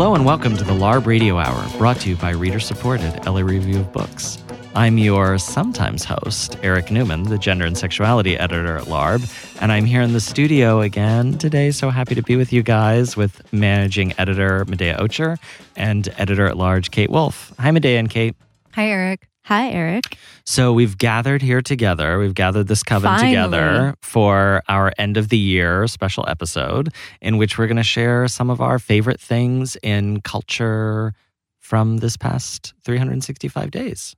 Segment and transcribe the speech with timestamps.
[0.00, 3.40] Hello and welcome to the LARB Radio Hour, brought to you by reader supported LA
[3.42, 4.42] Review of Books.
[4.74, 9.84] I'm your sometimes host, Eric Newman, the gender and sexuality editor at LARB, and I'm
[9.84, 11.70] here in the studio again today.
[11.70, 15.36] So happy to be with you guys with managing editor Medaya Ocher
[15.76, 17.52] and editor at large Kate Wolf.
[17.58, 18.34] Hi, Medaya and Kate.
[18.72, 19.29] Hi, Eric.
[19.50, 20.16] Hi, Eric.
[20.46, 22.20] So we've gathered here together.
[22.20, 23.30] We've gathered this coven Finally.
[23.30, 28.28] together for our end of the year special episode in which we're going to share
[28.28, 31.14] some of our favorite things in culture
[31.58, 34.14] from this past 365 days.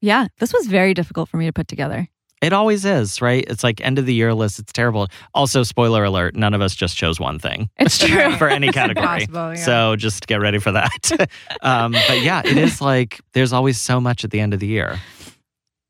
[0.00, 2.06] Yeah, this was very difficult for me to put together.
[2.40, 3.44] It always is, right?
[3.48, 4.58] It's like end of the year list.
[4.58, 5.08] It's terrible.
[5.34, 8.34] Also, spoiler alert, none of us just chose one thing It's true.
[8.38, 9.26] for any category.
[9.30, 9.54] Yeah.
[9.56, 11.28] So just get ready for that.
[11.62, 14.66] um, but yeah, it is like there's always so much at the end of the
[14.66, 14.98] year.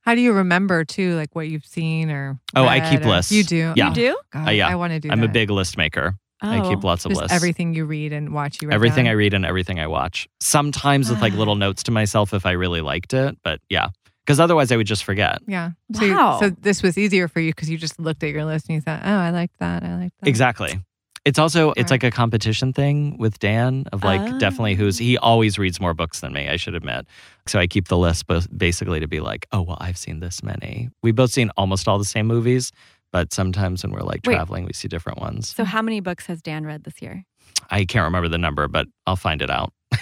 [0.02, 2.40] How do you remember too, like what you've seen or?
[2.56, 3.30] Oh, I keep or- lists.
[3.30, 3.72] You do.
[3.76, 3.88] Yeah.
[3.88, 4.16] You do?
[4.32, 4.68] God, Uh, yeah.
[4.68, 5.08] I want to do.
[5.10, 6.14] I'm a big list maker.
[6.42, 6.70] I Oh.
[6.70, 7.32] keep lots of lists.
[7.34, 8.62] everything you read and watch.
[8.62, 10.26] You everything I read and everything I watch.
[10.40, 13.88] Sometimes with like little notes to myself if I really liked it, but yeah,
[14.30, 15.38] because otherwise I would just forget.
[15.46, 15.70] Yeah.
[15.94, 16.38] So, you- Wow.
[16.40, 18.80] so this was easier for you because you just looked at your list and you
[18.80, 19.82] thought, oh, I like that.
[19.82, 20.28] I like that.
[20.28, 20.80] Exactly.
[21.26, 22.02] It's also it's Right.
[22.02, 26.20] like a competition thing with Dan of like definitely who's he always reads more books
[26.20, 26.48] than me.
[26.48, 27.06] I should admit.
[27.46, 30.42] So I keep the list both basically to be like, oh well, I've seen this
[30.42, 30.88] many.
[31.02, 32.72] We've both seen almost all the same movies,
[33.12, 34.32] but sometimes when we're like Wait.
[34.34, 35.54] traveling, we see different ones.
[35.54, 37.24] So, how many books has Dan read this year?
[37.70, 39.74] I can't remember the number, but I'll find it out.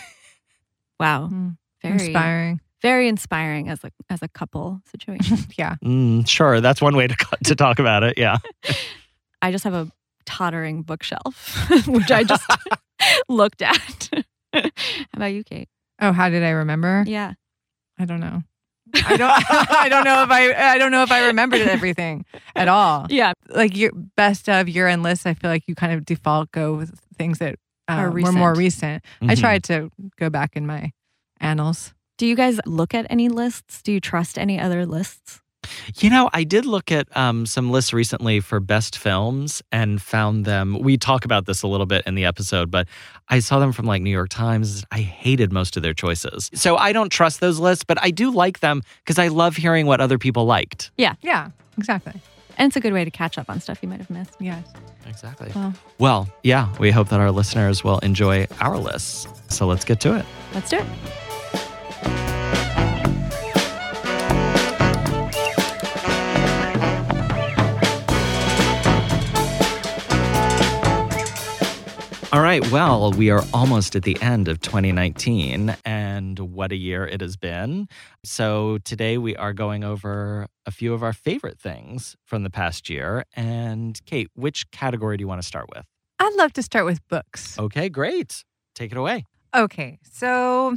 [1.00, 2.60] Wow, Mm, very Inspiring.
[2.82, 5.38] Very inspiring as a as a couple situation.
[5.58, 5.76] Yeah.
[5.84, 8.16] Mm, sure, that's one way to to talk about it.
[8.18, 8.38] Yeah.
[9.42, 9.90] I just have a
[10.26, 11.56] tottering bookshelf,
[11.86, 12.44] which I just
[13.28, 14.10] looked at.
[14.52, 14.62] how
[15.14, 15.68] about you, Kate?
[16.00, 17.04] Oh, how did I remember?
[17.06, 17.34] Yeah,
[17.98, 18.42] I don't know.
[18.94, 19.30] I don't.
[19.70, 20.52] I don't know if I.
[20.74, 22.24] I don't know if I remembered everything
[22.56, 23.06] at all.
[23.10, 23.32] yeah.
[23.48, 26.74] Like your best of year end lists, I feel like you kind of default go
[26.74, 27.56] with things that
[27.88, 29.02] uh, Are were more recent.
[29.20, 29.30] recent.
[29.30, 30.92] I tried to go back in my
[31.40, 31.92] annals.
[32.18, 33.80] Do you guys look at any lists?
[33.80, 35.40] Do you trust any other lists?
[35.96, 40.44] You know, I did look at um, some lists recently for best films and found
[40.44, 40.78] them.
[40.80, 42.88] We talk about this a little bit in the episode, but
[43.28, 44.84] I saw them from like New York Times.
[44.90, 46.50] I hated most of their choices.
[46.54, 49.86] So I don't trust those lists, but I do like them because I love hearing
[49.86, 50.90] what other people liked.
[50.96, 52.14] Yeah, Yeah, exactly.
[52.56, 54.34] And it's a good way to catch up on stuff you might have missed.
[54.40, 54.66] Yes.
[55.06, 55.52] Exactly.
[55.54, 59.28] Well, Well, yeah, we hope that our listeners will enjoy our lists.
[59.48, 60.26] So let's get to it.
[60.54, 60.86] let's do it.
[72.30, 72.70] All right.
[72.70, 77.38] Well, we are almost at the end of 2019, and what a year it has
[77.38, 77.88] been.
[78.22, 82.90] So, today we are going over a few of our favorite things from the past
[82.90, 83.24] year.
[83.34, 85.86] And, Kate, which category do you want to start with?
[86.18, 87.58] I'd love to start with books.
[87.58, 88.44] Okay, great.
[88.74, 89.24] Take it away.
[89.56, 90.76] Okay, so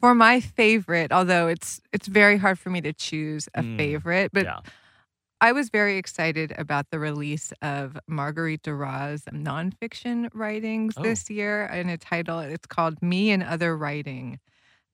[0.00, 4.30] for my favorite, although it's it's very hard for me to choose a Mm, favorite,
[4.32, 4.60] but yeah.
[5.42, 11.02] I was very excited about the release of Marguerite Duras' nonfiction writings Oh.
[11.02, 12.40] this year in a title.
[12.40, 14.38] It's called Me and Other Writing.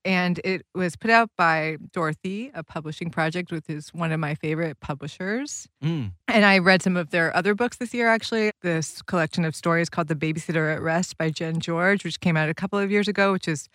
[0.05, 4.35] And it was put out by Dorothy, a publishing project, which is one of my
[4.35, 5.67] favorite publishers.
[5.83, 8.51] Mm, And I read some of their other books this year, actually.
[8.61, 12.47] This collection of stories called The Babysitter at Rest by Jen George, which came out
[12.47, 13.67] a couple of years ago, which is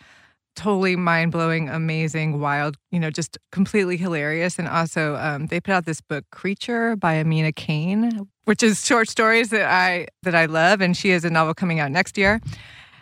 [0.57, 4.59] totally mind blowing, amazing, wild, you know, just completely hilarious.
[4.59, 9.09] And also, um, they put out this book, Creature by Amina Cain, which is short
[9.09, 10.81] stories that I that I love.
[10.81, 12.41] And she has a novel coming out next year.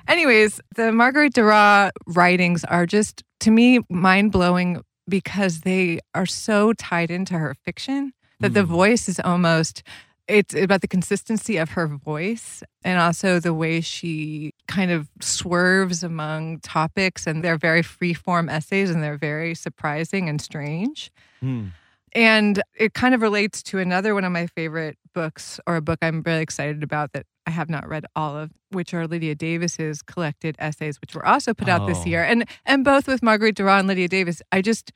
[0.09, 6.73] Anyways, the Marguerite Duras writings are just to me mind blowing because they are so
[6.75, 8.67] tied into her fiction that the Mm.
[8.67, 9.83] voice is almost
[10.29, 16.05] it's about the consistency of her voice and also the way she kind of swerves
[16.05, 21.11] among topics and they're very free form essays and they're very surprising and strange
[21.43, 21.69] mm.
[22.13, 25.99] and it kind of relates to another one of my favorite books or a book
[26.03, 30.03] i'm really excited about that i have not read all of which are lydia davis's
[30.03, 31.87] collected essays which were also put out Oh.
[31.87, 34.93] this year and and both with marguerite duras and lydia davis i just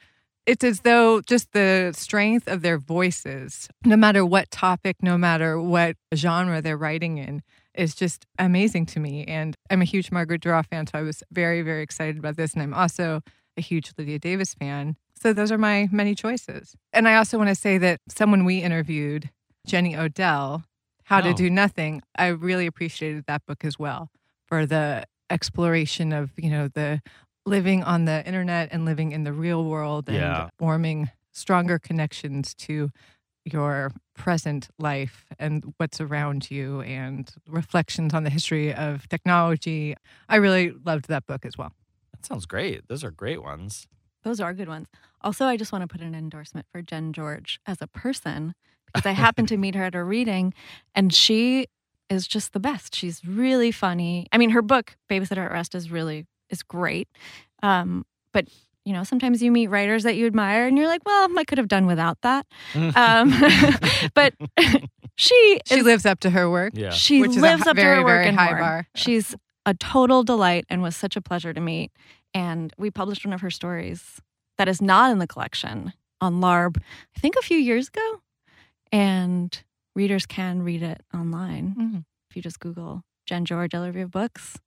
[0.47, 5.59] it's as though just the strength of their voices, no matter what topic, no matter
[5.59, 7.43] what genre they're writing in,
[7.75, 9.25] is just amazing to me.
[9.25, 12.53] And I'm a huge Marguerite Duras fan, so I was very, very excited about this.
[12.55, 13.21] And I'm also
[13.57, 14.97] a huge Lydia Davis fan.
[15.21, 16.75] So those are my many choices.
[16.93, 19.31] And I also want to say that someone we interviewed,
[19.67, 20.65] Jenny Odell,
[21.05, 21.33] How to Oh.
[21.35, 24.11] Do Nothing, I really appreciated that book as well
[24.47, 27.01] for the exploration of, you know, the
[27.47, 30.49] living on the internet and living in the real world and Yeah.
[30.59, 32.91] forming stronger connections to
[33.45, 39.95] your present life and what's around you and reflections on the history of technology.
[40.29, 41.73] I really loved that book as well.
[42.13, 42.89] That sounds great.
[42.89, 43.87] Those are great ones.
[44.23, 44.89] Those are good ones.
[45.21, 48.55] Also, I just want to put an endorsement for Jen George as a person
[48.87, 50.55] because I happened to meet her at a reading
[50.95, 51.67] and she
[52.09, 52.95] is just the best.
[52.95, 54.27] She's really funny.
[54.33, 57.09] I mean, her book, Babysitter at Rest, is really is great.
[57.63, 58.49] Um, but
[58.85, 61.59] you know, sometimes you meet writers that you admire and you're like, well, I could
[61.59, 62.47] have done without that.
[62.75, 63.33] Um,
[64.15, 64.35] but
[65.17, 66.73] she She is- lives up to her work.
[66.77, 66.91] Yeah.
[66.91, 68.59] she which is a lives hi- up to her work very and high more.
[68.59, 68.87] bar.
[68.95, 69.35] She's
[69.67, 71.93] a total delight and was such a pleasure to meet.
[72.35, 74.21] And we published one of her stories
[74.59, 76.77] that is not in the collection on LARB,
[77.17, 78.21] I think a few years ago.
[78.93, 79.57] And
[79.95, 82.05] readers can read it online Mhm.
[82.31, 84.59] if you just Google Jen George, LA Review of Books.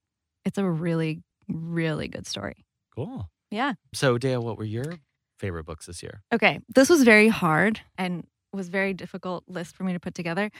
[0.44, 2.64] It's a really, really good story.
[2.94, 3.30] Cool.
[3.50, 3.74] Yeah.
[3.94, 4.94] So, Dale, what were your
[5.38, 6.22] favorite books this year?
[6.32, 10.50] Okay, this was very hard and was very difficult list for me to put together.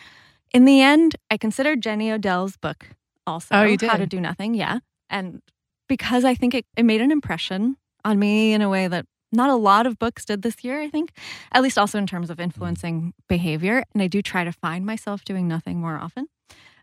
[0.53, 2.87] In the end, I considered Jenny Odell's book
[3.27, 3.55] also.
[3.55, 3.91] Oh, you did?
[3.91, 4.07] How to?
[4.07, 4.79] Do Nothing, yeah.
[5.11, 5.43] And
[5.89, 9.51] because I think it, it made an impression on me in a way that not
[9.51, 11.13] a lot of books did this year, I think,
[11.53, 12.45] at least also in terms of mm-hmm.
[12.45, 13.85] influencing behavior.
[13.93, 16.29] And I do try to find myself doing nothing more often.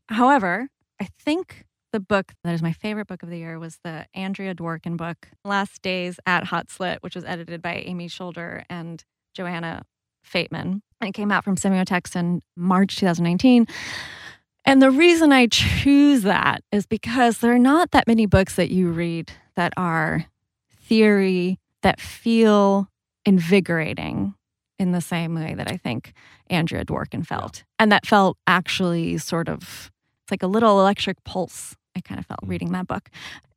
[0.09, 0.69] However,
[1.01, 1.65] I think
[1.95, 5.29] the book that is my favorite book of the year was the Andrea Dworkin book,
[5.45, 9.01] Last Days at Hot Slit, which was edited by Amy Scholder and
[9.33, 9.83] Johanna
[10.29, 10.81] Fateman.
[10.99, 13.65] And it came out from Semiotext in March 2019.
[14.65, 18.71] And the reason I choose that is because there are not that many books that
[18.71, 20.25] you read that are
[20.83, 22.89] theory that feel
[23.25, 24.33] invigorating
[24.77, 26.11] in the same way that I think
[26.49, 27.63] Andrea Dworkin felt.
[27.79, 29.93] And that felt actually sort of
[30.25, 31.75] it's like a little electric pulse.
[31.95, 32.49] I kind of felt Mm.
[32.49, 33.09] reading that book.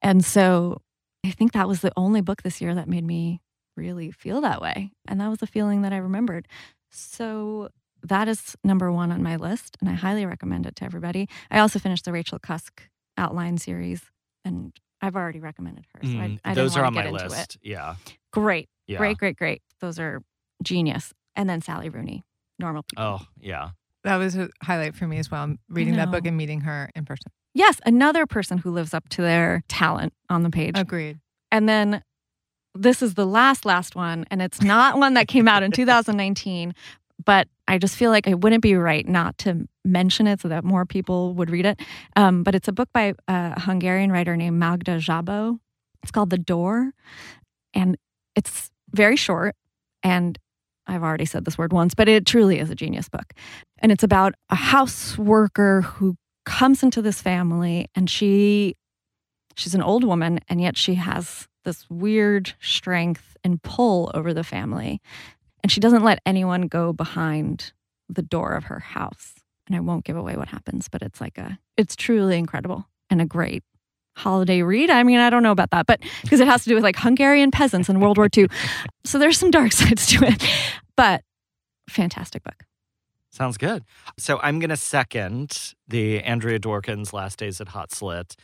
[0.03, 0.81] And so
[1.25, 3.41] I think that was the only book this year that made me
[3.77, 4.93] really feel that way.
[5.07, 6.47] And that was the feeling that I remembered.
[6.91, 7.69] So
[8.03, 11.29] that is number one on my list, and I highly recommend it to everybody.
[11.51, 14.03] I also finished the Rachel Cusk outline series,
[14.45, 16.01] and I've already recommended her.
[16.05, 17.57] So I, Mm, I didn't those are on wanna my get into list.
[17.57, 17.61] It.
[17.69, 17.97] Yeah.
[18.33, 18.99] Great, Yeah.
[18.99, 19.63] great, great, great.
[19.81, 20.23] Those are
[20.63, 21.13] genius.
[21.35, 22.25] And then Sally Rooney,
[22.59, 23.05] Normal People.
[23.05, 23.71] Oh, yeah.
[24.05, 25.55] That was a highlight for me as well.
[25.69, 27.31] Reading that book and meeting her in person.
[27.55, 30.75] Yes, another person who lives up to their talent on the page.
[30.77, 31.19] Agreed.
[31.51, 32.03] And then
[32.75, 34.25] this is the last, last one.
[34.31, 36.75] And it's not one that came out in 2019,
[37.25, 40.65] but I just feel like it wouldn't be right not to mention it so that
[40.65, 41.81] more people would read it.
[42.17, 45.59] Um, but it's a book by a Hungarian writer named Magda Szabo.
[46.03, 46.93] It's called The Door.
[47.75, 47.97] And
[48.37, 49.57] it's very short.
[50.03, 50.39] And
[50.87, 53.33] I've already said this word once, but it truly is a genius book.
[53.79, 56.17] And it's about a house worker who
[56.49, 58.75] comes into this family and she
[59.55, 64.43] she's an old woman and yet she has this weird strength and pull over the
[64.43, 65.03] family.
[65.63, 67.73] And she doesn't let anyone go behind
[68.09, 69.35] the door of her house.
[69.67, 73.21] And i won't give away what happens but it's like a it's truly incredible and
[73.21, 73.63] a great
[74.17, 74.89] holiday read.
[74.89, 76.97] I mean i don't know about that but because it has to do with like
[76.97, 78.49] hungarian peasants in world war ii
[79.05, 80.43] so there's some dark sides to it.
[80.97, 81.23] But
[81.91, 82.65] fantastic book
[83.39, 83.85] Sounds good.
[84.19, 88.35] So I'm going to second the Andrea Dworkin's Last Days at Hot Slit.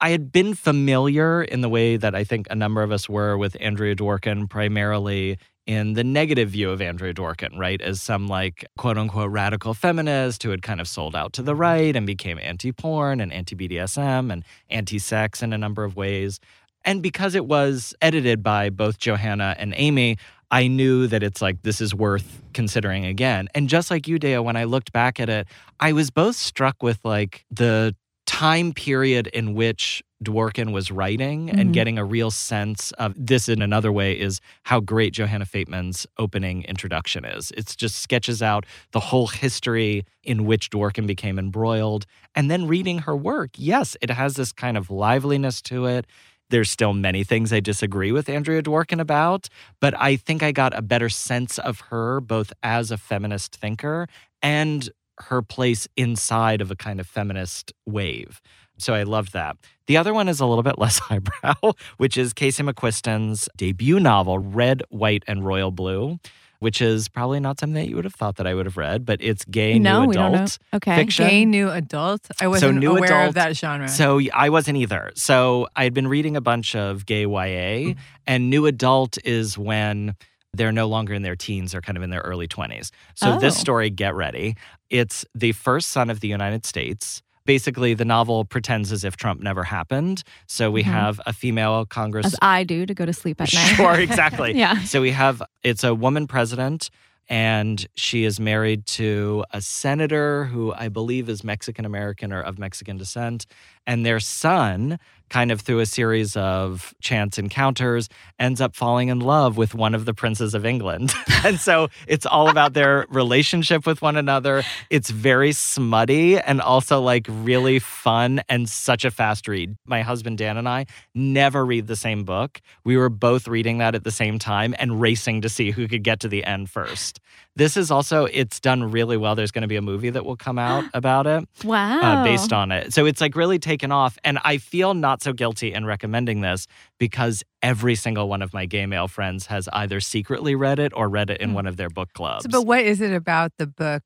[0.00, 3.38] I had been familiar in the way that I think a number of us were
[3.38, 7.80] with Andrea Dworkin, primarily in the negative view of Andrea Dworkin, right?
[7.80, 11.54] As some like quote unquote radical feminist who had kind of sold out to the
[11.54, 15.94] right and became anti porn and anti BDSM and anti sex in a number of
[15.94, 16.40] ways.
[16.84, 20.16] And because it was edited by both Johanna and Amy,
[20.52, 23.48] I knew that it's like this is worth considering again.
[23.54, 25.48] And just like you, Dea, when I looked back at it,
[25.80, 31.58] I was both struck with like the time period in which Dworkin was writing Mhm.
[31.58, 36.06] and getting a real sense of this in another way is how great Johanna Fateman's
[36.18, 37.50] opening introduction is.
[37.56, 42.06] It just sketches out the whole history in which Dworkin became embroiled.
[42.36, 46.06] And then reading her work, yes, it has this kind of liveliness to it.
[46.52, 49.48] There's still many things I disagree with Andrea Dworkin about,
[49.80, 54.06] but I think I got a better sense of her both as a feminist thinker
[54.42, 58.42] and her place inside of a kind of feminist wave.
[58.76, 59.56] So I loved that.
[59.86, 64.38] The other one is a little bit less highbrow, which is Casey McQuiston's debut novel,
[64.38, 66.18] Red, White, and Royal Blue,
[66.62, 69.04] which is probably not something that you would have thought that I would have read,
[69.04, 71.26] but it's gay no new we don't know adult okay fiction.
[71.26, 72.20] Gay new adult.
[72.40, 73.88] I wasn't new aware adult- of that genre.
[73.88, 75.10] So I wasn't either.
[75.16, 77.96] So I had been reading a bunch of gay YA, mm.
[78.28, 80.14] and new adult is when
[80.54, 82.90] they're no longer in their teens, they're kind of in their early 20s.
[83.16, 83.60] So this Oh.
[83.60, 84.54] story, get ready.
[84.88, 87.22] It's the first son of the United States.
[87.44, 90.22] Basically, the novel pretends as if Trump never happened.
[90.46, 90.86] So we Mhm.
[90.86, 94.56] have a female Congress as i do to go to sleep at night Sure, exactly.
[94.64, 96.90] yeah so we have it's a woman president
[97.28, 102.58] and she is married to a senator who I believe is Mexican American or of
[102.58, 103.46] Mexican descent.
[103.86, 104.98] And their son,
[105.32, 108.08] kind of through a series of chance encounters,
[108.38, 111.12] ends up falling in love with one of the princes of England.
[111.44, 114.62] and so it's all about their relationship with one another.
[114.90, 119.74] It's very smutty and also like really fun and such a fast read.
[119.86, 122.60] My husband Dan and I never read the same book.
[122.84, 126.04] We were both reading that at the same time and racing to see who could
[126.04, 127.20] get to the end first.
[127.54, 129.34] This is also, it's done really well.
[129.34, 132.00] There's going to be a movie that will come out about it Wow.
[132.00, 132.92] uh, based on it.
[132.94, 134.16] So it's like really taken off.
[134.24, 136.66] And I feel not so guilty in recommending this
[136.98, 141.08] because every single one of my gay male friends has either secretly read it or
[141.08, 141.54] read it in Hmm.
[141.56, 142.44] one of their book clubs.
[142.44, 144.02] So, but what is it about the book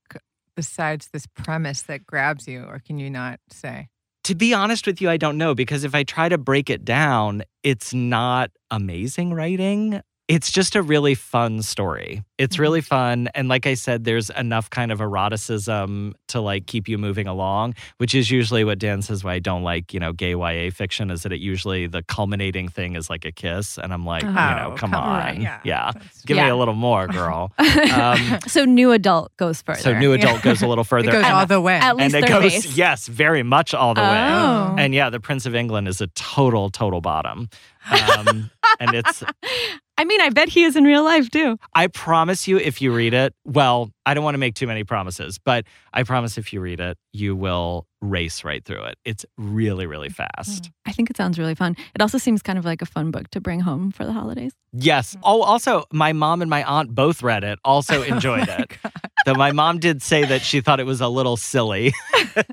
[0.56, 3.88] besides this premise that grabs you, or can you not say?
[4.24, 6.84] to be honest with you, I don't know because if I try to break it
[6.84, 10.00] down, it's not amazing writing.
[10.28, 12.24] It's just a really fun story.
[12.36, 12.60] It's Mhm.
[12.60, 13.28] really fun.
[13.36, 17.76] And like I said, there's enough kind of eroticism to like keep you moving along,
[17.98, 21.12] which is usually what Dan says why I don't like, you know, gay YA fiction
[21.12, 23.78] is that it usually the culminating thing is like a kiss.
[23.78, 25.28] And I'm like, you know, Oh, come, come on.
[25.28, 25.40] on.
[25.40, 25.60] Yeah.
[25.62, 25.92] Yeah.
[25.92, 27.52] That's- Give me a little more, girl.
[27.96, 29.80] Um, so new adult goes further.
[29.80, 30.18] so new Yeah.
[30.18, 31.12] adult goes a little It further.
[31.12, 31.76] goes and, all the way.
[31.76, 32.76] At least and it goes, base.
[32.76, 34.28] yes, very much all the way.
[34.28, 34.74] Oh.
[34.76, 37.48] And yeah, the Prince of England is a total, total bottom.
[37.90, 39.22] Um, and it's,
[39.98, 41.58] I mean, I bet he is in real life too.
[41.74, 44.84] I promise you, if you read it, well, I don't want to make too many
[44.84, 48.98] promises, but I promise if you read it, you will race right through it.
[49.06, 50.26] It's really, really mm-hmm.
[50.36, 50.70] fast.
[50.84, 51.76] I think it sounds really fun.
[51.94, 54.52] It also seems kind of like a fun book to bring home for the holidays.
[54.72, 55.14] Yes.
[55.14, 55.20] Mm.
[55.24, 58.64] Oh, also, my mom and my aunt both read it, also oh enjoyed Oh my
[58.64, 58.78] it.
[59.24, 61.94] Though my mom did say that she thought it was a little silly.
[62.34, 62.46] but,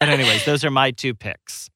[0.00, 1.68] anyways, those are my two picks.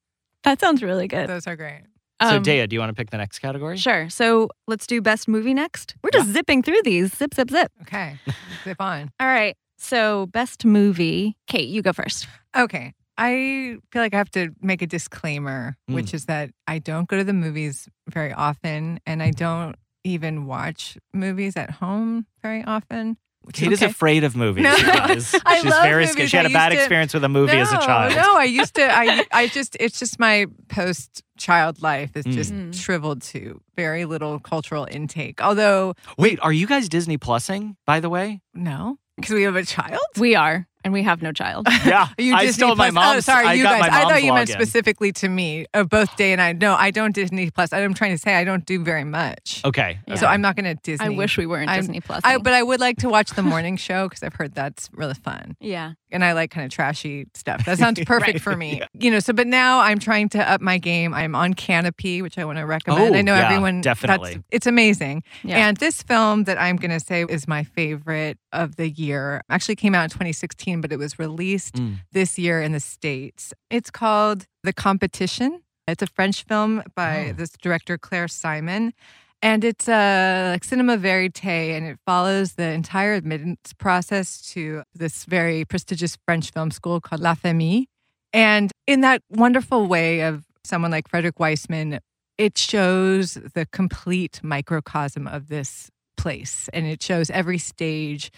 [0.43, 1.29] That sounds really good.
[1.29, 1.83] Those are great.
[2.21, 3.77] So, Um, Dea, do you want to pick the next category?
[3.77, 4.09] Sure.
[4.09, 5.95] So let's do best movie next.
[6.03, 7.15] We're just zipping through these.
[7.15, 7.71] Zip, zip, zip.
[7.83, 8.17] Okay.
[8.63, 9.11] Zip on.
[9.19, 9.55] All right.
[9.77, 11.37] So best movie.
[11.47, 12.27] Kate, you go first.
[12.55, 12.93] Okay.
[13.19, 15.93] I feel like I have to make a disclaimer, Mm.
[15.95, 20.45] which is that I don't go to the movies very often and I don't even
[20.45, 23.17] watch movies at home very often.
[23.47, 24.75] Which Kate is afraid of movies, No.
[24.75, 25.33] you guys.
[25.45, 26.11] I She's love very movies.
[26.11, 26.29] scared.
[26.29, 28.15] She had I a bad to- experience with a movie as a No, child.
[28.15, 28.83] No, I used to.
[28.83, 32.73] I I just it's just my post child life is just Mm.
[32.75, 35.41] shriveled to very little cultural intake.
[35.41, 38.41] Although Wait, are you guys Disney Plusing, by the way?
[38.53, 40.01] no, because we have a child.
[40.19, 41.67] We are, and we have no child.
[41.85, 42.07] Yeah.
[42.17, 43.17] You I Disney stole my Plus- mom's.
[43.17, 43.83] Oh, sorry, I you guys.
[43.83, 44.53] I thought you meant login.
[44.53, 45.65] specifically to me.
[45.73, 46.51] Uh, both Day and I.
[46.53, 47.71] No, I don't Disney Plus.
[47.71, 49.61] I'm trying to say I don't do very much.
[49.63, 49.99] Okay.
[50.07, 50.15] Yeah.
[50.15, 51.05] So I'm not going to Disney.
[51.05, 52.21] I wish we weren't I'm- Disney Plus.
[52.23, 55.13] I, but I would like to watch the morning show because I've heard that's really
[55.13, 55.55] fun.
[55.59, 55.93] yeah.
[56.11, 57.65] and I like kind of trashy stuff.
[57.65, 58.79] That sounds perfect Right, for me.
[58.79, 58.87] yeah.
[58.93, 61.13] You know, so but now I'm trying to up my game.
[61.13, 63.13] I'm on Canopy, which I want to recommend.
[63.15, 64.33] Oh, I know yeah, everyone definitely.
[64.35, 65.23] That's, it's amazing.
[65.43, 65.67] Yeah.
[65.67, 69.75] And this film that I'm going to say is my favorite of the year actually
[69.75, 71.99] came out in 2016, but it was released Mm.
[72.11, 73.53] this year in the States.
[73.69, 75.61] It's called The Competition.
[75.87, 77.33] It's a French film by Oh.
[77.33, 78.93] this director, Claire Simon.
[79.41, 85.25] And it's a like cinema verite, and it follows the entire admittance process to this
[85.25, 87.85] very prestigious French film school called La Fémis.
[88.33, 91.99] And in that wonderful way of someone like Frederick Wiseman,
[92.37, 98.31] it shows the complete microcosm of this place, and it shows every stage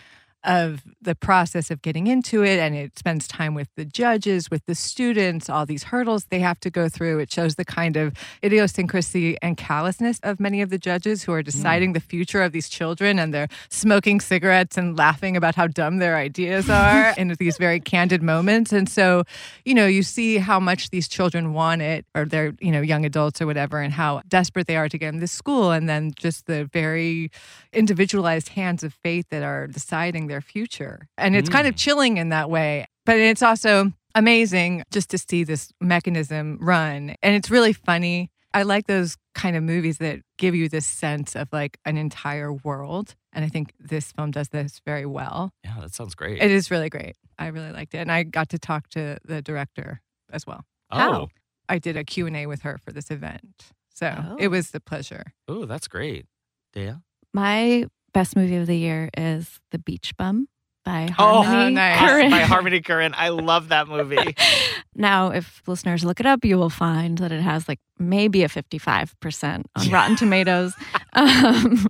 [0.43, 4.65] of the process of getting into it and it spends time with the judges with
[4.67, 7.19] the students all these hurdles they have to go through.
[7.19, 11.41] It shows the kind of idiosyncrasy and callousness of many of the judges who are
[11.41, 11.45] hmm.
[11.45, 15.97] deciding the future of these children and they're smoking cigarettes and laughing about how dumb
[15.97, 18.71] their ideas are in these very candid moments.
[18.71, 19.23] And so
[19.65, 23.05] you know you see how much these children want it or they're you know young
[23.05, 25.71] adults or whatever and how desperate they are to get in this school.
[25.71, 27.29] And then just the very
[27.73, 31.07] individualized hands of fate that are deciding their future.
[31.17, 31.77] And it's kind of mm.
[31.77, 32.85] chilling in that way.
[33.05, 37.15] But it's also amazing just to see this mechanism run.
[37.21, 38.31] And it's really funny.
[38.53, 42.51] I like those kind of movies that give you this sense of like an entire
[42.51, 43.15] world.
[43.31, 45.51] And I think this film does this very well.
[45.63, 46.41] Yeah, that sounds great.
[46.41, 47.15] It is really great.
[47.37, 47.99] I really liked it.
[47.99, 50.65] And I got to talk to the director as well.
[50.91, 51.29] oh,
[51.67, 53.71] I did a Q&A with her for this event.
[53.93, 54.35] So Oh.
[54.39, 55.33] it was the pleasure.
[55.47, 56.25] oh, that's great.
[56.73, 56.93] Dea?
[57.33, 60.47] My best movie of the year is The Beach Bum
[60.85, 61.99] by Oh, Harmony nice.
[61.99, 62.31] Korine.
[62.31, 63.13] By Harmony Korine.
[63.15, 64.35] I love that movie.
[64.95, 68.47] now, if listeners look it up, you will find that it has like maybe a
[68.47, 70.73] 55% on Rotten Tomatoes.
[71.13, 71.87] Um,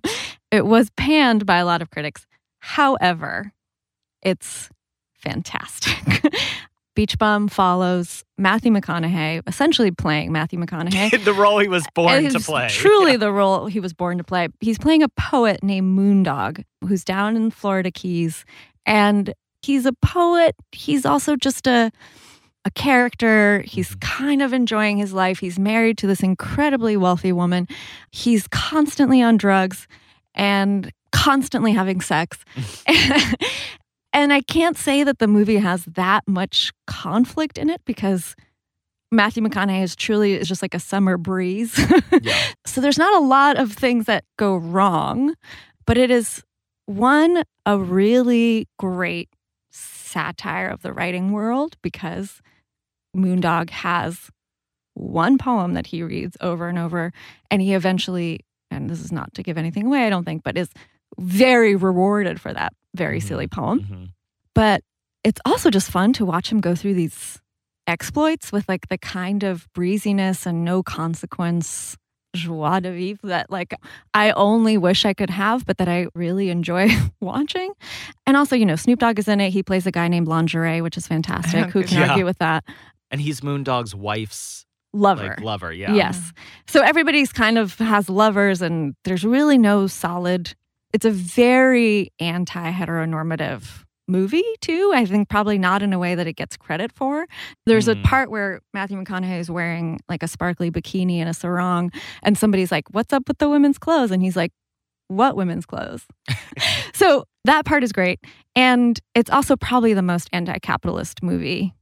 [0.50, 2.26] it was panned by a lot of critics.
[2.60, 3.52] However,
[4.22, 4.70] it's
[5.14, 6.24] fantastic
[7.00, 11.24] Beach Bum follows Matthew McConaughey, essentially playing Matthew McConaughey.
[11.24, 12.68] the role he was born to play.
[12.68, 14.50] Truly the role he was born to play.
[14.60, 18.44] He's playing a poet named Moondog who's down in the Florida Keys.
[18.86, 20.56] And he's a poet.
[20.74, 21.90] He's also just a
[22.66, 23.64] a character.
[23.66, 24.02] He's Mhm.
[24.02, 25.40] kind of enjoying his life.
[25.40, 27.66] He's married to this incredibly wealthy woman.
[28.12, 29.88] He's constantly on drugs
[30.36, 32.40] and constantly having sex.
[34.14, 38.36] and I can't say that the movie has that much conflict in it because
[39.12, 41.80] Matthew McConaughey is truly is just like a summer breeze.
[42.22, 42.38] Yeah.
[42.66, 45.36] so there's not a lot of things that go wrong,
[45.86, 46.44] but it is
[46.86, 49.30] one a really great
[49.70, 52.42] satire of the writing world because
[53.16, 54.30] Moondog has
[54.96, 57.14] one poem that he reads over and over
[57.52, 58.40] and he eventually
[58.72, 60.70] and this is not to give anything away I don't think but is
[61.20, 63.24] very rewarded for that very Mhm.
[63.24, 64.10] silly poem Mhm.
[64.56, 64.82] but
[65.24, 67.40] it's also just fun to watch him go through these
[67.88, 71.98] exploits with like the kind of breeziness and no consequence
[72.36, 73.74] joie de vivre that like
[74.14, 76.88] I only wish I could have, but that I really enjoy
[77.22, 77.72] watching.
[78.28, 79.50] And also, you know, Snoop Dogg is in it.
[79.50, 81.70] He plays a guy named Lingerie, which is fantastic.
[81.72, 82.10] Who can Yeah.
[82.12, 82.64] argue with that?
[83.10, 85.30] And he's Moondog's wife's Lover.
[85.30, 85.74] like lover.
[85.74, 85.94] Yeah.
[85.96, 86.32] Yes.
[86.68, 90.54] So everybody's kind of has lovers, and there's really no solid.
[90.94, 94.92] It's a very anti heteronormative movie, too.
[94.96, 97.28] I think probably not in a way that it gets credit for.
[97.68, 98.04] There's a Mm.
[98.04, 101.92] part where Matthew McConaughey is wearing like a sparkly bikini and a sarong,
[102.24, 104.10] and somebody's like, What's up with the women's clothes?
[104.12, 104.52] And he's like,
[105.10, 106.06] What women's clothes?
[106.94, 108.20] so that part is great.
[108.56, 111.74] And it's also probably the most anti capitalist movie,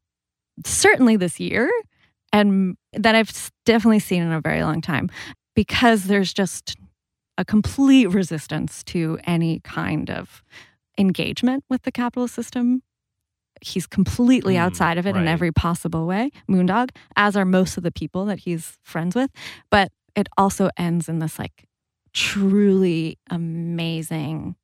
[0.66, 1.72] certainly this year
[2.34, 5.10] and that I've definitely seen in a very long time
[5.56, 6.76] because there's just
[7.38, 10.44] a complete resistance to any kind of
[10.98, 12.82] engagement with the capitalist system.
[13.62, 17.84] He's completely Mm, outside of it in every possible way, Moondog, as are most of
[17.84, 19.32] the people that he's friends with.
[19.72, 21.66] But it also ends in this like
[22.14, 24.56] truly amazing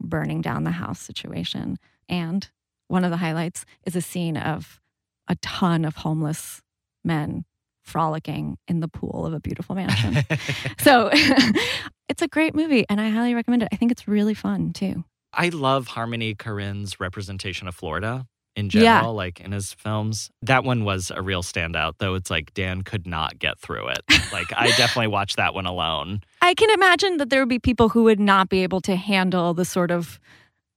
[0.00, 1.78] burning down the house situation.
[2.08, 2.48] And
[2.88, 4.80] one of the highlights is a scene of
[5.28, 6.60] a ton of homeless
[7.02, 7.44] men
[7.84, 10.24] frolicking in the pool of a beautiful mansion.
[10.80, 11.10] so
[12.08, 13.68] it's a great movie and I highly recommend it.
[13.72, 15.04] I think it's really fun too.
[15.32, 18.98] I love Harmony Korine's representation of Florida in Yeah.
[19.00, 20.30] general, like in his films.
[20.42, 24.00] That one was a real standout, though it's like Dan could not get through it.
[24.32, 26.20] Like I definitely watched that one alone.
[26.40, 29.54] I can imagine that there would be people who would not be able to handle
[29.54, 30.20] the sort of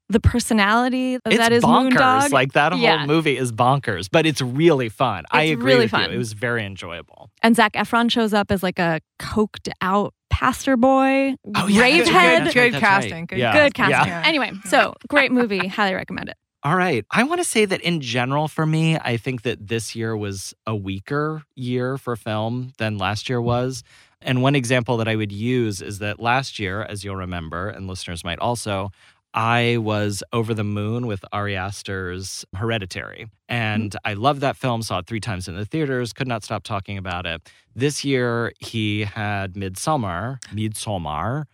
[0.10, 1.92] the personality It's that is bonkers.
[1.98, 2.32] Moondog.
[2.32, 3.06] Like that whole Yeah.
[3.06, 5.26] movie is bonkers, but it's really fun.
[5.32, 6.10] I It's agree really with fun.
[6.10, 6.16] you.
[6.16, 7.30] It was very enjoyable.
[7.44, 11.98] and Zac Efron shows up as like a coked out pastor boy, Oh, yeah, rave
[12.06, 12.54] that's good, right, head.
[12.54, 12.82] good right, right.
[12.82, 13.26] casting.
[13.26, 13.54] Good, Yeah.
[13.54, 14.12] Good casting.
[14.14, 14.24] Yeah.
[14.26, 15.68] Anyway, so great movie.
[15.68, 16.36] Highly recommend it.
[16.64, 17.06] All right.
[17.12, 20.54] I want to say that in general, for me, I think that this year was
[20.66, 23.84] a weaker year for film than last year was.
[24.22, 27.88] And one example that I would use is that last year, as you'll remember, and
[27.88, 28.90] listeners might also,
[29.34, 33.24] I was over the moon with Ari Aster's Hereditary.
[33.50, 33.56] Hmm.
[33.56, 36.64] And I loved that film, saw it three times in the theaters, could not stop
[36.64, 37.50] talking about it.
[37.76, 41.46] This year, he had Midsummer, Midsommar,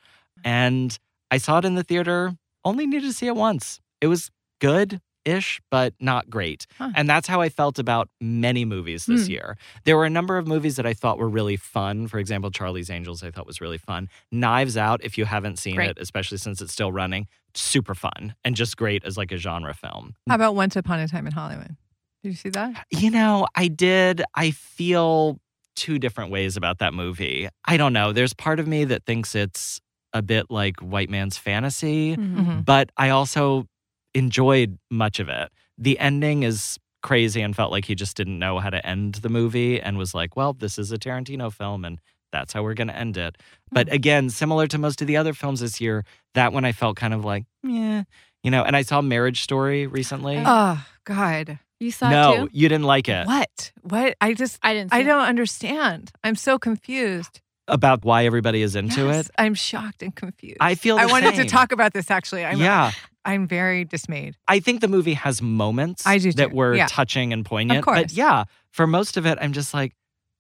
[0.44, 0.98] and
[1.32, 2.34] I saw it in the theater,
[2.66, 3.82] only needed to see it once.
[4.02, 6.66] It was good ish, but not great.
[6.78, 6.92] Huh.
[6.96, 9.32] And that's how I felt about many movies this Hmm.
[9.32, 9.58] year.
[9.86, 12.08] There were a number of movies that I thought were really fun.
[12.08, 14.10] For example, Charlie's Angels, I thought was really fun.
[14.32, 15.92] Knives Out, if you haven't seen Great.
[15.92, 19.74] it, especially since it's still running, super fun and just great as like a genre
[19.74, 20.16] film.
[20.28, 21.76] How about Once Upon a Time in Hollywood?
[22.24, 22.86] Did you see that?
[22.92, 24.24] You know, I did.
[24.34, 25.40] I feel
[25.76, 27.50] two different ways about that movie.
[27.66, 28.14] I don't know.
[28.14, 29.82] There's part of me that thinks it's
[30.14, 32.62] a bit like white man's fantasy, Mm-hmm.
[32.62, 33.66] but I also
[34.14, 35.52] enjoyed much of it.
[35.78, 39.30] The ending is crazy and felt like he just didn't know how to end the
[39.30, 42.00] movie and was like, well, this is a Tarantino film and
[42.32, 43.38] that's how we're going to end it.
[43.70, 43.76] Hmm.
[43.76, 46.96] But again, similar to most of the other films this year, that one I felt
[46.96, 48.04] kind of like, yeah,
[48.44, 50.42] you know, and I saw Marriage Story recently.
[50.46, 51.60] Oh God.
[51.80, 52.50] You saw it no, too?
[52.54, 53.28] you didn't like it.
[53.28, 53.72] What?
[53.82, 54.16] What?
[54.22, 54.92] I just I didn't.
[54.92, 55.06] See I it.
[55.06, 56.12] don't understand.
[56.24, 57.42] I'm so confused.
[57.68, 59.32] About why everybody is into Yes, it.
[59.38, 60.58] I'm shocked and confused.
[60.60, 61.46] I feel I the wanted same.
[61.46, 62.44] to talk about this actually.
[62.46, 62.92] I'm yeah,
[63.26, 64.36] I'm very dismayed.
[64.48, 66.88] I think the movie has moments I do that were Yeah.
[66.90, 67.84] touching and poignant.
[67.86, 68.02] course.
[68.02, 69.94] But yeah, for most of it, I'm just like,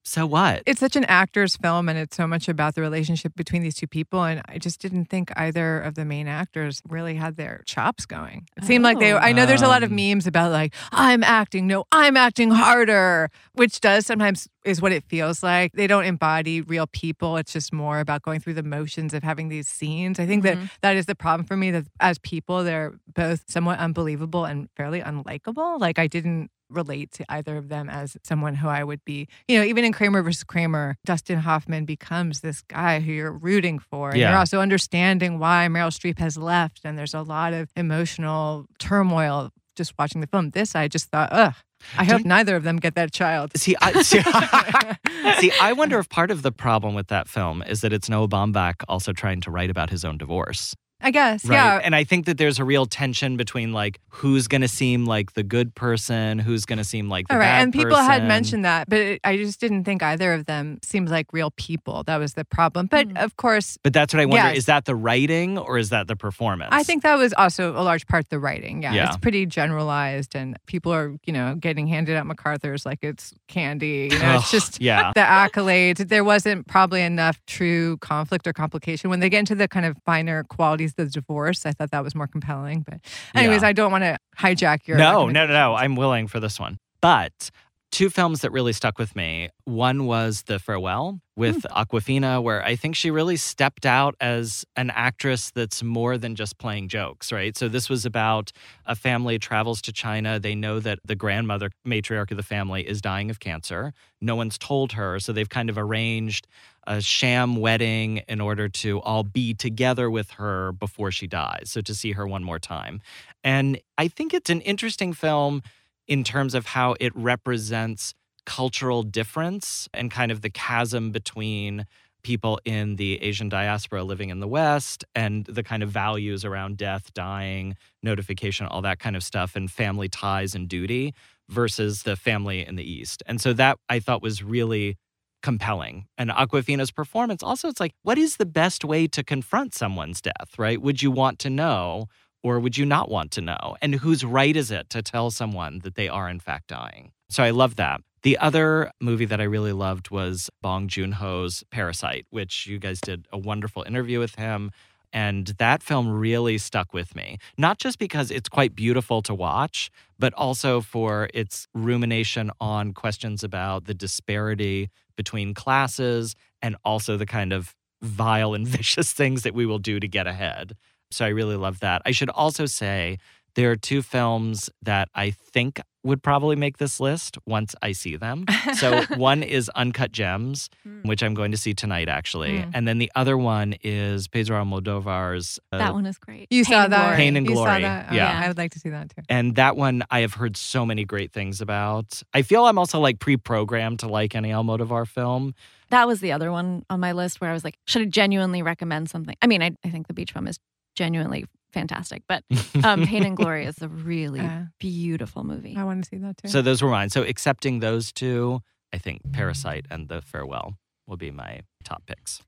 [0.05, 0.63] so what?
[0.65, 3.87] It's such an actor's film and it's so much about the relationship between these two
[3.87, 4.23] people.
[4.23, 8.47] And I just didn't think either of the main actors really had their chops going.
[8.57, 9.17] It seemed like they, Oh.
[9.17, 12.51] I know there's a lot of Um, memes about like, I'm acting, no, I'm acting
[12.51, 15.71] harder, which does sometimes is what it feels like.
[15.73, 17.37] They don't embody real people.
[17.37, 20.19] It's just more about going through the motions of having these scenes.
[20.19, 20.45] I think Mhm.
[20.45, 24.69] that that is the problem for me that as people, they're both somewhat unbelievable and
[24.75, 25.79] fairly unlikable.
[25.79, 29.57] Like I didn't relate to either of them as someone who I would be, you
[29.59, 34.11] know, even in Kramer versus Kramer, Dustin Hoffman becomes this guy who you're rooting for.
[34.11, 34.29] And Yeah.
[34.29, 36.81] you're also understanding why Meryl Streep has left.
[36.83, 40.51] And there's a lot of emotional turmoil just watching the film.
[40.51, 41.55] This, I just thought, ugh,
[41.97, 43.51] I hope neither of them get that child.
[43.57, 44.21] See, I see,
[45.39, 48.27] see, I wonder if part of the problem with that film is that it's Noah
[48.27, 50.75] Baumbach also trying to write about his own divorce.
[51.03, 51.55] I guess, Right.
[51.55, 51.81] yeah.
[51.83, 55.33] And I think that there's a real tension between like who's going to seem like
[55.33, 58.25] the good person, who's going to seem like the All right, bad and people had
[58.27, 62.03] mentioned that, but it, I just didn't think either of them seemed like real people.
[62.03, 62.87] That was the problem.
[62.87, 63.17] But Mm.
[63.23, 64.57] of course, But that's what I wonder Yes.
[64.59, 66.69] is that the writing or is that the performance?
[66.71, 68.81] I think that was also a large part the writing.
[68.83, 69.07] Yeah, Yeah.
[69.07, 74.09] it's pretty generalized, and people are you know getting handed out MacArthur's like it's candy.
[74.11, 75.11] You know, it's just yeah.
[75.15, 76.07] the accolades.
[76.07, 79.97] There wasn't probably enough true conflict or complication when they get into the kind of
[80.05, 81.65] finer qualities the divorce.
[81.65, 82.81] I thought that was more compelling.
[82.81, 82.99] But
[83.35, 83.67] anyways, Yeah.
[83.69, 85.75] I don't want to hijack your No, no, no, no.
[85.75, 86.77] I'm willing for this one.
[87.01, 87.49] But
[87.91, 89.49] two films that really stuck with me.
[89.65, 91.79] One was The Farewell with Hmm.
[91.81, 96.57] Awkwafina, where I think she really stepped out as an actress that's more than just
[96.57, 97.55] playing jokes, right?
[97.55, 98.51] So this was about
[98.87, 100.39] a family travels to China.
[100.39, 103.93] They know that the grandmother, matriarch of the family, is dying of cancer.
[104.21, 105.19] No one's told her.
[105.19, 106.47] So they've kind of arranged
[106.85, 111.65] a sham wedding in order to all be together with her before she dies.
[111.67, 113.01] So to see her one more time.
[113.43, 115.63] And I think it's an interesting film
[116.07, 118.13] in terms of how it represents
[118.45, 121.85] cultural difference and kind of the chasm between
[122.23, 126.77] people in the Asian diaspora living in the West and the kind of values around
[126.77, 131.13] death, dying, notification, all that kind of stuff, and family ties and duty
[131.49, 133.21] versus the family in the East.
[133.25, 134.97] And so that I thought was really
[135.43, 136.07] compelling.
[136.17, 140.57] And Awkwafina's performance also, it's like, what is the best way to confront someone's death,
[140.57, 140.81] right?
[140.81, 142.07] Would you want to know
[142.41, 143.75] or would you not want to know?
[143.81, 147.11] And whose right is it to tell someone that they are in fact dying?
[147.29, 148.01] So I love that.
[148.23, 153.01] The other movie that I really loved was Bong Joon Ho's Parasite, which you guys
[153.01, 154.71] did a wonderful interview with him.
[155.13, 159.91] And that film really stuck with me, not just because it's quite beautiful to watch,
[160.17, 167.27] but also for its rumination on questions about the disparity between classes and also the
[167.27, 170.75] kind of vile and vicious things that we will do to get ahead.
[171.11, 172.01] So I really love that.
[172.05, 173.19] I should also say
[173.53, 178.15] there are two films that I think would probably make this list once I see
[178.17, 178.45] them.
[178.77, 181.05] So one is Uncut Gems, Mm.
[181.05, 182.59] which I'm going to see tonight, actually.
[182.59, 182.71] Mm.
[182.73, 185.59] And then the other one is Pedro Almodovar's.
[185.71, 186.47] uh, that one is great.
[186.51, 187.01] You Pain saw that.
[187.03, 187.15] Glory.
[187.15, 187.81] Pain and You saw Glory.
[187.83, 188.07] that?
[188.11, 188.41] Oh, Yeah.
[188.43, 189.21] I would like to see that too.
[189.29, 192.21] And that one I have heard so many great things about.
[192.33, 195.53] I feel I'm also like pre-programmed to like any Almodovar film.
[195.89, 198.61] That was the other one on my list where I was like, should I genuinely
[198.61, 199.35] recommend something?
[199.41, 200.59] I mean, I, I think The Beach Bum is
[200.95, 202.43] genuinely fantastic, but
[202.83, 205.75] um, Pain and Glory is a really Uh, beautiful movie.
[205.77, 206.47] I want to see that too.
[206.47, 207.09] so those were mine.
[207.09, 208.61] So accepting those two,
[208.93, 210.75] I think Parasite and The Farewell
[211.07, 212.41] will be my top picks.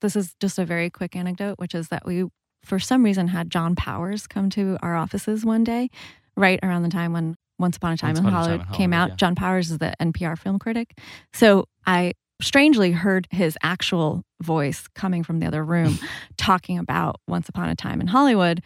[0.00, 2.24] This is just a very quick anecdote, which is that we,
[2.64, 5.88] for some reason, had John Powers come to our offices one day,
[6.36, 8.76] right around the time when Once Upon a Time, Once in, Upon a Time Hollywood
[8.76, 9.10] came out.
[9.10, 9.14] yeah.
[9.16, 10.98] John Powers is the NPR film critic.
[11.32, 15.98] So I strangely heard his actual voice coming from the other room
[16.36, 18.62] talking about Once Upon a Time in Hollywood.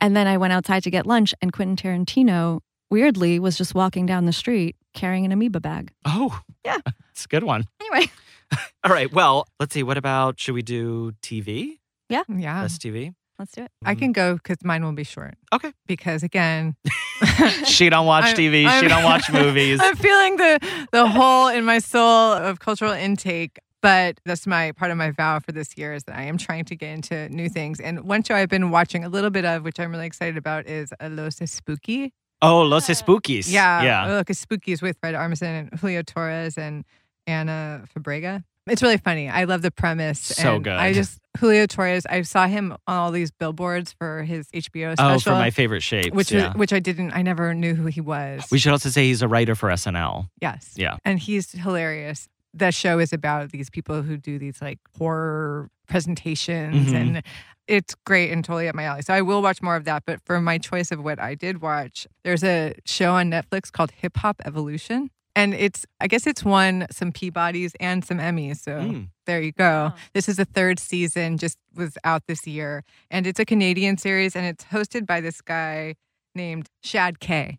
[0.00, 4.04] And then I went outside to get lunch, and Quentin Tarantino, weirdly, was just walking
[4.06, 5.92] down the street carrying an amoeba bag.
[6.04, 6.78] Oh, Yeah.
[7.10, 7.66] it's a good one.
[7.80, 8.10] Anyway,
[8.84, 9.10] All right.
[9.12, 9.82] Well, let's see.
[9.82, 11.78] What about should we do TV?
[12.08, 12.62] yeah, Yeah.
[12.62, 13.14] Best TV.
[13.38, 13.70] Let's do it.
[13.84, 15.34] I can go because mine will be short.
[15.52, 15.72] Okay.
[15.86, 16.76] Because again,
[17.64, 18.60] She don't watch I'm- TV.
[18.62, 19.80] she I'm- don't watch movies.
[19.82, 23.58] I'm feeling the the hole in my soul of cultural intake.
[23.80, 26.64] But that's my part of my vow for this year is that I am trying
[26.66, 27.80] to get into new things.
[27.80, 30.68] And one show I've been watching a little bit of, which I'm really excited about,
[30.68, 32.12] is uh, Los Spooky.
[32.42, 33.50] oh, Los Espookys.
[33.50, 34.06] Yeah, Yeah.
[34.18, 36.84] Look, Spooky is with Fred Armisen and Julio Torres and
[37.26, 38.44] Ana Fabrega.
[38.68, 39.28] It's really funny.
[39.28, 40.20] I love the premise.
[40.20, 40.72] So and good.
[40.74, 42.06] I just Julio Torres.
[42.06, 45.14] I saw him on all these billboards for his HBO special.
[45.14, 46.14] Oh, for my favorite shapes.
[46.14, 46.52] which yeah.
[46.54, 47.12] which I didn't.
[47.12, 48.44] I never knew who he was.
[48.52, 50.28] we should also say he's a writer for SNL.
[50.40, 50.74] Yes.
[50.76, 50.96] Yeah.
[51.04, 52.28] And he's hilarious.
[52.54, 56.94] The show is about these people who do these like horror presentations Mhm.
[56.94, 57.22] and
[57.68, 59.02] it's great and totally up my alley.
[59.02, 60.02] So I will watch more of that.
[60.06, 63.90] But for my choice of what I did watch, there's a show on Netflix called
[63.92, 65.10] Hip Hop Evolution.
[65.34, 68.58] And it's, I guess it's won some Peabodys and some Emmys.
[68.60, 69.08] So Mm.
[69.26, 69.92] there you go.
[69.94, 69.98] Oh.
[70.12, 72.84] This is the third season, just was out this year.
[73.10, 75.94] And it's a Canadian series and it's hosted by this guy
[76.34, 77.58] named Shad K.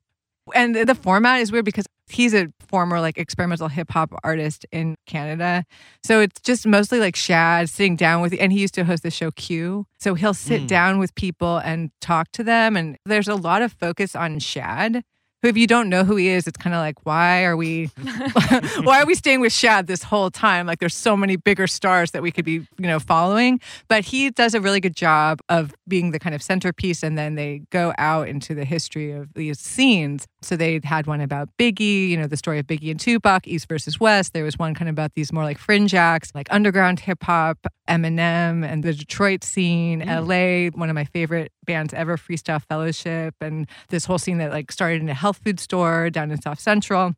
[0.54, 4.96] And the format is weird because he's a former like experimental hip hop artist in
[5.08, 5.64] Canada.
[6.04, 9.10] So it's just mostly like Shad sitting down with, and he used to host the
[9.10, 9.88] show Q.
[10.00, 10.68] So he'll sit Mm.
[10.68, 12.76] down with people and talk to them.
[12.76, 15.06] And there's a lot of focus on Shad,
[15.44, 17.88] who if you don't know who he is, it's kind of like, why are we
[18.84, 20.66] why are we staying with Shad this whole time?
[20.66, 23.60] Like there's so many bigger stars that we could be, you know, following.
[23.90, 27.36] But he does a really good job of being the kind of centerpiece and then
[27.36, 30.26] they go out into the history of these scenes.
[30.42, 33.68] So they had one about Biggie, you know, the story of Biggie and Tupac, East
[33.68, 34.34] versus West.
[34.34, 37.58] There was one kind of about these more like fringe acts, like underground hip hop,
[37.90, 40.08] Eminem and the Detroit scene, mm.
[40.08, 44.72] LA, one of my favorite bands ever, Freestyle Fellowship, and this whole scene that like
[44.72, 47.16] started in a health food store down in South Central.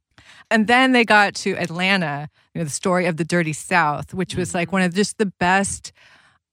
[0.50, 4.36] And then they got to Atlanta, you know, the story of the Dirty South, which
[4.36, 4.74] was like mm.
[4.74, 5.92] one of just the best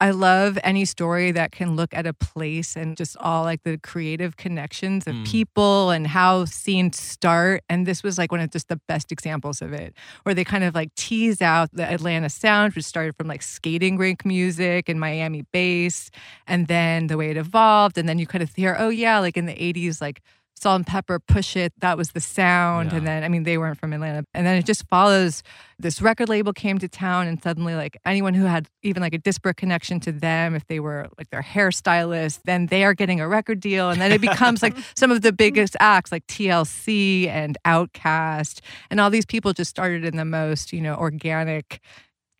[0.03, 3.79] I love any story that can look at a place and just all like the
[3.79, 5.25] creative connections of mm.
[5.25, 7.63] people and how scenes start.
[7.69, 10.65] And this was like one of just the best examples of it, where they kind
[10.65, 14.99] of like tease out the Atlanta sound, which started from like skating rink music and
[14.99, 16.11] Miami bass,
[16.49, 17.97] and then the way it evolved.
[17.97, 20.21] And then you kind of hear, oh, yeah, like in the 80s, like
[20.63, 21.73] Salt-N-Pepa, push it.
[21.81, 22.93] That was the sound.
[22.93, 22.99] Yeah.
[22.99, 24.25] And then, I mean, they weren't from Atlanta.
[24.33, 25.43] And then it just follows
[25.83, 29.19] this record label came to town, and suddenly, like anyone who had even like a
[29.19, 33.27] disparate connection to them, if they were like their hairstylist, then they are getting a
[33.27, 33.91] record deal.
[33.91, 38.61] And then it becomes like some of the biggest acts like TLC and OutKast.
[38.91, 41.81] And all these people just started in the most, you know, organic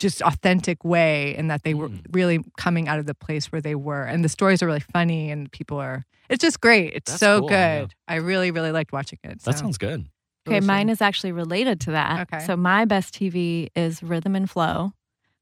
[0.03, 2.05] just authentic way and that they were mm.
[2.13, 5.31] really coming out of the place where they were and the stories are really funny
[5.31, 7.87] and people are it's just great it's That's so cool, good yeah.
[8.09, 9.51] i really really liked watching it so.
[9.51, 10.07] that sounds good
[10.47, 14.51] okay mine is actually related to that okay so my best tv is rhythm and
[14.51, 14.93] flow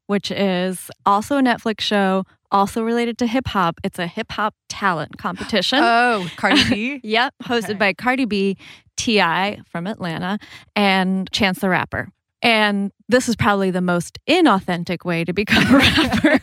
[0.06, 3.80] which is also a netflix show also related to hip hop.
[3.84, 5.80] It's a hip hop talent competition.
[5.90, 7.00] Oh, Cardi B?
[7.02, 7.74] yep, hosted okay.
[7.74, 8.56] by Cardi B,
[8.96, 9.60] T.I.
[9.70, 10.38] from Atlanta,
[10.76, 12.08] and Chance the Rapper.
[12.42, 16.40] And this is probably the most inauthentic way to become a rapper,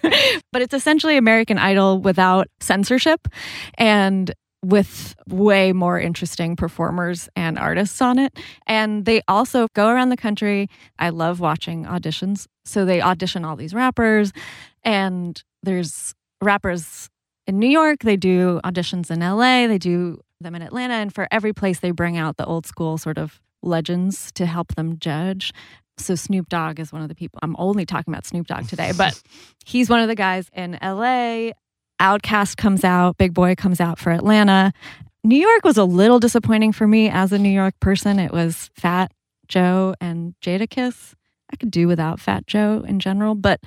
[0.52, 3.28] but it's essentially American Idol without censorship
[3.78, 4.34] and
[4.64, 8.38] with way more interesting performers and artists on it.
[8.66, 10.68] And they also go around the country.
[11.00, 12.48] I love watching auditions.
[12.66, 14.34] So they audition all these rappers,
[14.84, 17.10] and there's rappers
[17.48, 21.28] in New York, they do auditions in LA, they do them in Atlanta, and for
[21.32, 25.54] every place they bring out the old school sort of legends to help them judge.
[26.00, 27.40] So Snoop Dogg is one of the people.
[27.42, 29.20] I'm only talking about Snoop Dogg today, but
[29.66, 31.52] he's one of the guys in LA.
[32.00, 34.72] OutKast comes out, Big Boi comes out for Atlanta.
[35.24, 38.20] New York was a little disappointing for me as a New York person.
[38.20, 39.12] It was Fat
[39.48, 41.14] Joe and Jadakiss.
[41.52, 43.60] I could do without Fat Joe in general, but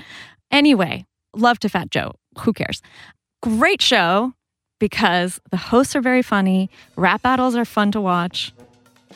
[0.51, 2.13] anyway, love to Fat Joe.
[2.41, 2.81] Who cares?
[3.43, 4.35] Great show
[4.79, 6.71] because the hosts are very funny.
[6.97, 8.53] Rap battles are fun to watch.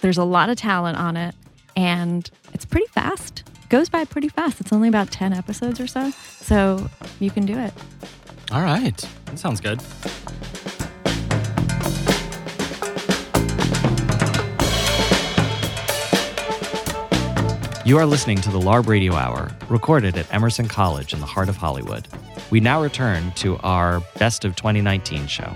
[0.00, 1.34] There's a lot of talent on it
[1.76, 3.44] and it's pretty fast.
[3.68, 4.60] Goes by pretty fast.
[4.60, 6.10] It's only about 10 episodes or so.
[6.10, 6.88] So
[7.20, 7.72] you can do it.
[8.52, 8.96] All right.
[9.26, 9.80] That sounds good.
[17.86, 21.50] You are listening to the LARB Radio Hour, recorded at Emerson College in the heart
[21.50, 22.08] of Hollywood.
[22.50, 25.52] We now return to our Best of 2019 show.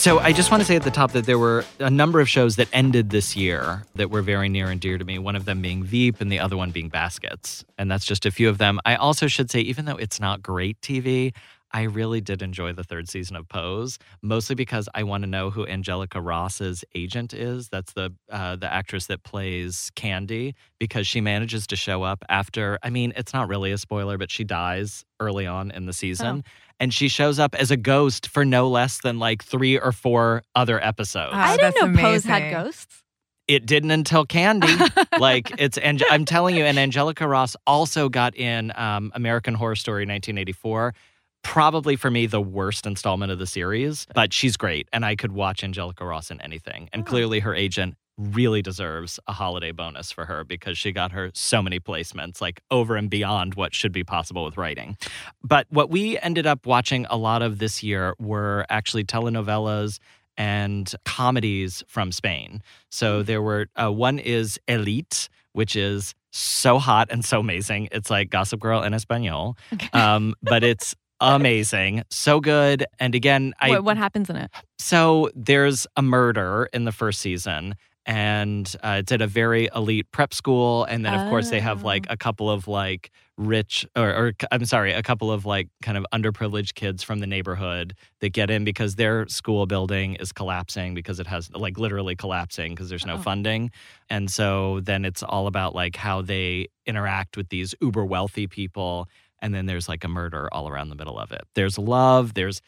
[0.00, 2.28] So I just want to say at the top that there were a number of
[2.28, 5.18] shows that ended this year that were very near and dear to me.
[5.18, 7.66] One of them being Veep and the other one being Baskets.
[7.76, 8.80] And that's just a few of them.
[8.86, 11.34] I also should say, even though it's not great TV,
[11.72, 15.50] I really did enjoy the third season of Pose, mostly because I want to know
[15.50, 17.68] who Angelica Ross's agent is.
[17.68, 22.78] That's the uh, the actress that plays Candy, because she manages to show up after.
[22.82, 26.42] I mean, it's not really a spoiler, but she dies early on in the season,
[26.44, 26.50] oh.
[26.80, 30.42] and she shows up as a ghost for no less than like three or four
[30.54, 31.32] other episodes.
[31.34, 32.04] Oh, I didn't know amazing.
[32.04, 33.02] Pose had ghosts
[33.50, 34.72] it didn't until Candy.
[35.18, 39.74] like it's, and I'm telling you, and Angelica Ross also got in um, American Horror
[39.74, 40.94] Story 1984
[41.42, 45.32] probably for me the worst installment of the series, but she's great and I could
[45.32, 46.88] watch Angelica Ross in anything.
[46.92, 47.04] And oh.
[47.04, 51.62] clearly her agent really deserves a holiday bonus for her because she got her so
[51.62, 54.96] many placements, like over and beyond what should be possible with writing.
[55.42, 59.98] But what we ended up watching a lot of this year were actually telenovelas
[60.36, 62.62] and comedies from Spain.
[62.90, 63.26] So mm.
[63.26, 67.88] there were uh, one is Elite, which is so hot and so amazing.
[67.90, 69.88] It's like Gossip Girl in Espanol, okay.
[69.92, 72.86] um, but it's amazing, so good.
[72.98, 74.50] And again, I what, what, happens in it?
[74.78, 80.10] So there's a murder in the first season, and uh, it's at a very elite
[80.10, 81.30] prep school, and then of oh.
[81.30, 82.14] course they have like oh.
[82.14, 86.04] a couple of like rich or, or, I'm sorry, a couple of like kind of
[86.12, 91.20] underprivileged kids from the neighborhood that get in because their school building is collapsing because
[91.20, 93.18] it has like literally collapsing because there's no oh.
[93.18, 93.70] funding.
[94.10, 99.08] And so then it's all about like how they interact with these uber wealthy people
[99.42, 101.42] and then there's like a murder all around the middle of it.
[101.54, 102.60] There's love, there's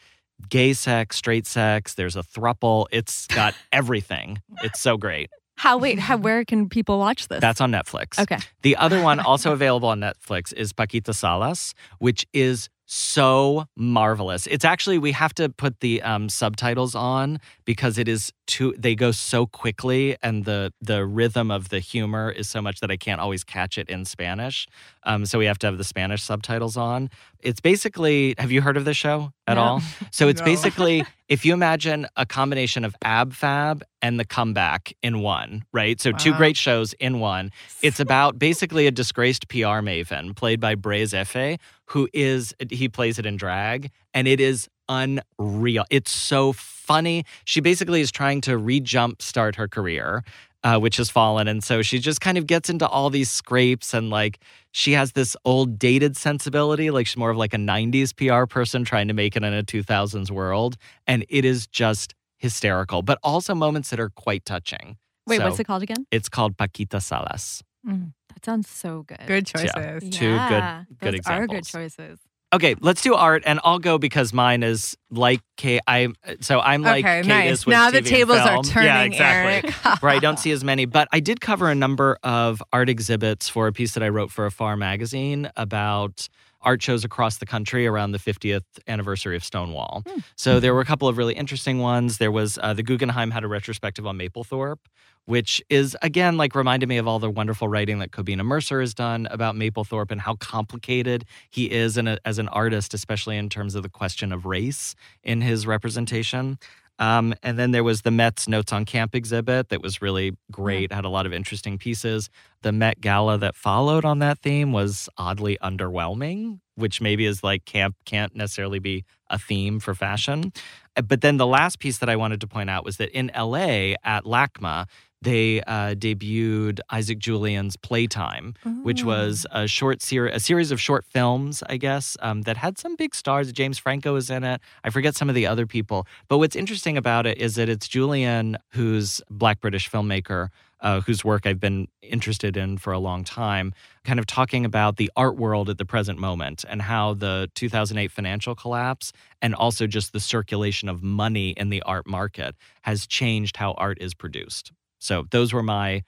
[0.49, 2.85] gay sex, straight sex, there's a thruple.
[2.91, 4.41] It's got everything.
[4.63, 5.29] It's so great.
[5.55, 5.99] How wait?
[5.99, 7.39] How where can people watch this?
[7.39, 8.19] That's on Netflix.
[8.19, 8.39] okay.
[8.63, 14.45] The other one also available on Netflix is Paquita Salas, which is so marvelous.
[14.45, 18.75] It's actually we have to put the um, subtitles on because it is too.
[18.77, 22.91] They go so quickly, and the the rhythm of the humor is so much that
[22.91, 24.67] I can't always catch it in Spanish.
[25.05, 27.09] Um, so we have to have the Spanish subtitles on.
[27.43, 28.35] It's basically.
[28.37, 29.61] Have you heard of this show at No.
[29.61, 29.81] all?
[30.11, 30.45] So it's No.
[30.53, 35.99] basically if you imagine a combination of Ab Fab and The Comeback in one, right?
[35.99, 37.51] So two great shows in one.
[37.81, 43.17] It's about basically a disgraced PR maven played by Brays Efe, who is he plays
[43.19, 45.85] it in drag, and it is unreal.
[45.89, 47.25] It's so funny.
[47.45, 50.23] She basically is trying to re-jump start her career.
[50.63, 51.49] Uh, which has fallen.
[51.49, 54.39] And so she just kind of gets into all these scrapes and like
[54.71, 56.89] she has this old dated sensibility.
[56.89, 59.61] Like she's more of like a 90s PR person trying to make it in a
[59.61, 60.77] 2000s world.
[61.05, 64.95] And it is just hysterical, but also moments that are quite touching.
[65.27, 66.05] Wait, So what's it called again?
[66.11, 67.61] It's called Paquita Salas.
[67.85, 69.19] Mm, that sounds so good.
[69.27, 69.71] Good choices.
[69.75, 69.93] Yeah.
[69.99, 70.09] choices.
[70.17, 72.19] Two good- Yeah, good those are good choices.
[72.53, 75.81] Okay, let's do art, and I'll go because mine is like Kate.
[75.87, 77.51] I so I'm like okay, Kate nice.
[77.51, 79.71] is with Now the TV and tables are turning, Yeah, exactly.
[80.01, 80.85] Where I don't see as many.
[80.85, 84.31] But I did cover a number of art exhibits for a piece that I wrote
[84.31, 86.29] for Afar magazine about
[86.63, 90.03] art shows across the country around the 50th anniversary of Stonewall.
[90.07, 90.19] Hmm.
[90.35, 92.17] So there were a couple of really interesting ones.
[92.17, 94.79] There was uh, the Guggenheim had a retrospective on Mapplethorpe,
[95.25, 98.93] which is again like reminded me of all the wonderful writing that Kobena Mercer has
[98.93, 103.49] done about Mapplethorpe and how complicated he is in a, as an artist, especially in
[103.49, 106.57] terms of the question of race in his representation.
[106.99, 110.91] Um, and then there was the Met's Notes on Camp exhibit that was really great,
[110.91, 112.29] had a lot of interesting pieces.
[112.61, 117.65] The Met Gala that followed on that theme was oddly underwhelming, which maybe is like
[117.65, 120.53] camp can't necessarily be a theme for fashion.
[120.95, 123.31] Uh, But then the last piece that I wanted to point out was that in
[123.35, 124.85] LA at LACMA,
[125.23, 131.05] they uh, debuted Isaac Julien's Playtime, which was a short series, a series of short
[131.05, 133.51] films, I guess, um, that had some big stars.
[133.51, 134.61] James Franco was in it.
[134.83, 136.05] I forget some of the other people.
[136.27, 140.49] But what's interesting about it is that it's Julien, who's Black British filmmaker,
[140.81, 144.97] uh, whose work I've been interested in for a long time, kind of talking about
[144.97, 149.87] the art world at the present moment and how the 2008 financial collapse and also
[149.87, 154.73] just the circulation of money in the art market has changed how art is produced.
[155.03, 156.03] So those were my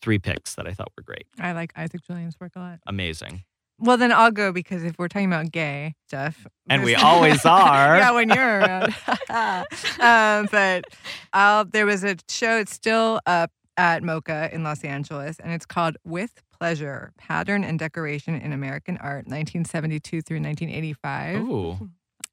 [0.00, 1.26] three picks that I thought were great.
[1.38, 2.78] I like Isaac Julien's work a lot.
[2.86, 3.44] Amazing.
[3.78, 7.98] Well, then I'll go because if we're talking about gay stuff, And we always are.
[7.98, 8.94] yeah, when you're around.
[9.30, 10.84] um, but
[11.32, 12.58] I'll, there was a show.
[12.58, 17.78] It's still up at MoCA in Los Angeles, and it's called With Pleasure: Pattern and
[17.78, 21.40] Decoration in American Art, 1972 through 1985.
[21.42, 21.90] Ooh.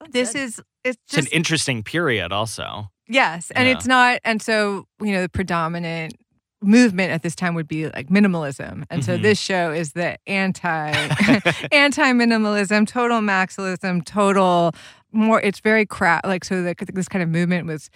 [0.10, 2.91] This is it's It's an interesting period also.
[3.08, 3.74] Yes, and Yeah.
[3.76, 4.20] it's not.
[4.24, 6.13] And so you know, the predominant
[6.62, 9.22] movement at this time would be like minimalism, and so Mhm.
[9.22, 10.91] this show is the anti
[11.72, 14.74] anti minimalism, total maximalism, total
[15.12, 15.39] more.
[15.41, 16.26] It's very craft.
[16.26, 17.89] Like so, the, this kind of movement was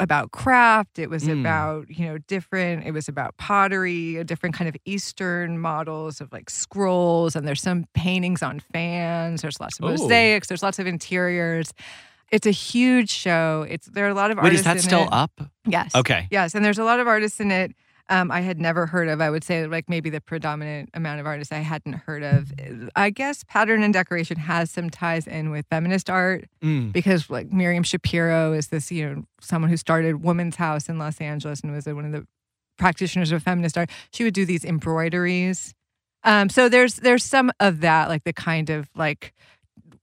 [0.00, 0.98] about craft.
[1.00, 1.40] It was Mm.
[1.40, 2.84] about you know different.
[2.86, 7.62] It was about pottery, a different kind of Eastern models of like scrolls, and there's
[7.62, 9.42] some paintings on fans.
[9.42, 9.88] There's lots of Ooh.
[9.90, 10.48] mosaics.
[10.48, 11.72] There's lots of interiors.
[12.30, 13.66] It's a huge show.
[13.68, 14.66] It's there are a lot of artists.
[14.66, 15.08] Wait, is that still it.
[15.12, 15.32] up?
[15.66, 15.94] Yes.
[15.94, 16.28] Okay.
[16.30, 17.72] Yes, and there's a lot of artists in it.
[18.10, 19.20] Um, I had never heard of.
[19.20, 22.50] I would say like maybe the predominant amount of artists I hadn't heard of.
[22.96, 26.90] I guess pattern and decoration has some ties in with feminist art Mm.
[26.92, 31.20] because like Miriam Schapiro is this you know someone who started Woman's House in Los
[31.20, 32.26] Angeles and was one of the
[32.78, 33.90] practitioners of feminist art.
[34.12, 35.74] She would do these embroideries.
[36.24, 39.34] Um, so there's there's some of that like the kind of like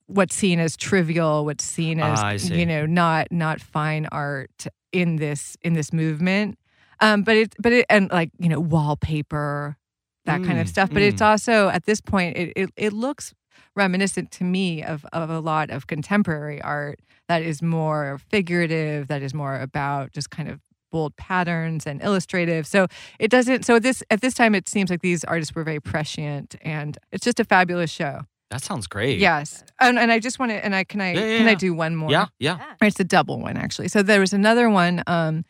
[0.07, 5.17] what's seen as trivial, what's seen as Ah, you know not not fine art in
[5.17, 6.57] this in this movement.
[7.01, 9.77] Um, but it but it and like you know wallpaper
[10.25, 10.89] that kind of Mm, stuff.
[10.91, 11.25] But it's mm.
[11.25, 13.33] also at this point it, it it looks
[13.75, 19.21] reminiscent to me of of a lot of contemporary art that is more figurative, that
[19.21, 20.61] is more about just kind of
[20.91, 22.65] bold patterns and illustrative.
[22.65, 22.87] So
[23.19, 23.65] it doesn't.
[23.65, 27.25] So this at this time, it seems like these artists were very prescient, and it's
[27.25, 28.21] just a fabulous show.
[28.55, 29.19] That sounds great.
[29.19, 30.63] Yes, and, and I just want to.
[30.63, 32.09] And I can I Yeah, yeah, can I do one more?
[32.09, 32.27] Yeah.
[32.39, 32.57] Yeah.
[32.81, 33.89] It's a double one actually.
[33.89, 35.43] So there was another one um,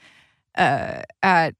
[0.58, 1.54] uh, at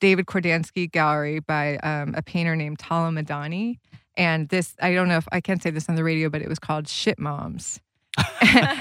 [0.00, 3.80] David Kordansky Gallery by um, a painter named Tala Madani.
[4.16, 6.48] And this, I don't know if I can't say this on the radio, but it
[6.48, 7.78] was called Shit Moms.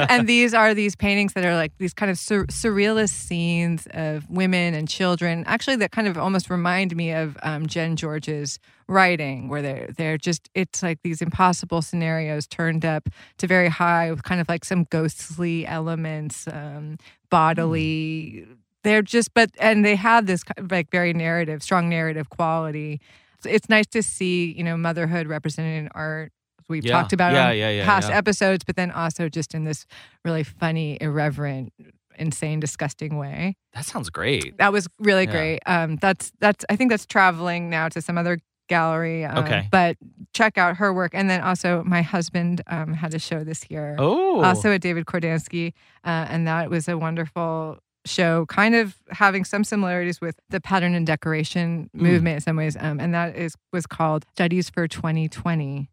[0.10, 4.30] and these are these paintings that are like these kind of sur- surrealist scenes of
[4.30, 5.44] women and children.
[5.48, 10.18] Actually, that kind of almost remind me of um, Jen George's writing, where they're they're
[10.18, 13.08] just it's like these impossible scenarios turned up
[13.38, 16.98] to very high with kind of like some ghostly elements, um,
[17.30, 18.46] bodily.
[18.48, 18.58] Mm.
[18.84, 23.00] They're just, but and they have this like very narrative, strong narrative quality.
[23.46, 26.32] It's nice to see, you know, motherhood represented in art
[26.70, 26.92] we've yeah.
[26.92, 29.86] talked about yeah, on yeah, past episodes, but then also just in this
[30.24, 31.74] really funny, irreverent,
[32.18, 33.56] insane, disgusting way.
[33.74, 34.58] That sounds great.
[34.58, 35.60] That was really great.
[35.66, 39.26] Um, that's that's I think that's traveling now to some other gallery.
[39.26, 39.68] Um, okay.
[39.72, 39.98] But
[40.34, 43.96] check out her work, and then also my husband um, had a show this year.
[44.00, 44.42] Oh.
[44.42, 45.74] Also at David Kordansky,
[46.06, 50.96] uh, and that was a wonderful show, kind of having some similarities with the pattern
[50.96, 52.02] and decoration mm.
[52.02, 52.76] movement in some ways.
[52.80, 55.90] Um, and that is was called Studies for 2020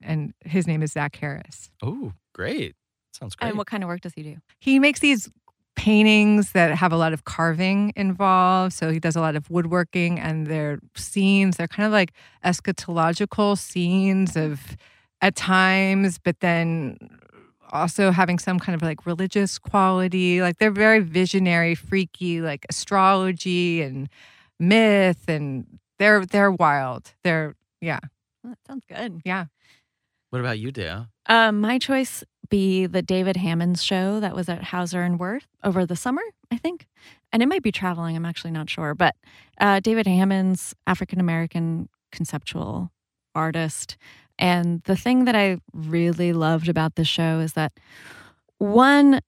[0.00, 1.70] and his name is Zach Harris.
[1.82, 2.74] Oh, great.
[3.12, 3.48] Sounds great.
[3.48, 4.36] And what kind of work does he do?
[4.58, 5.30] He makes these
[5.74, 8.74] paintings that have a lot of carving involved.
[8.74, 11.56] So he does a lot of woodworking and their scenes.
[11.56, 12.12] They're kind of like
[12.44, 14.76] eschatological scenes of
[15.20, 16.98] at times, but then
[17.70, 20.42] also having some kind of like religious quality.
[20.42, 24.08] Like they're very visionary, freaky, like astrology and
[24.58, 25.66] myth and
[25.98, 27.12] they're they're wild.
[27.24, 28.00] They're yeah.
[28.44, 29.22] That sounds good.
[29.24, 29.46] Yeah.
[30.30, 31.06] What about you, Dea?
[31.26, 35.86] Um, my choice be the David Hammons show that was at Hauser and Wirth over
[35.86, 36.86] the summer, I think.
[37.32, 38.94] And it might be traveling, I'm actually not sure.
[38.94, 39.14] But
[39.60, 42.90] uh, David Hammons, African American conceptual
[43.34, 43.96] artist.
[44.38, 47.72] And the thing that I really loved about the show is that
[48.58, 49.20] one,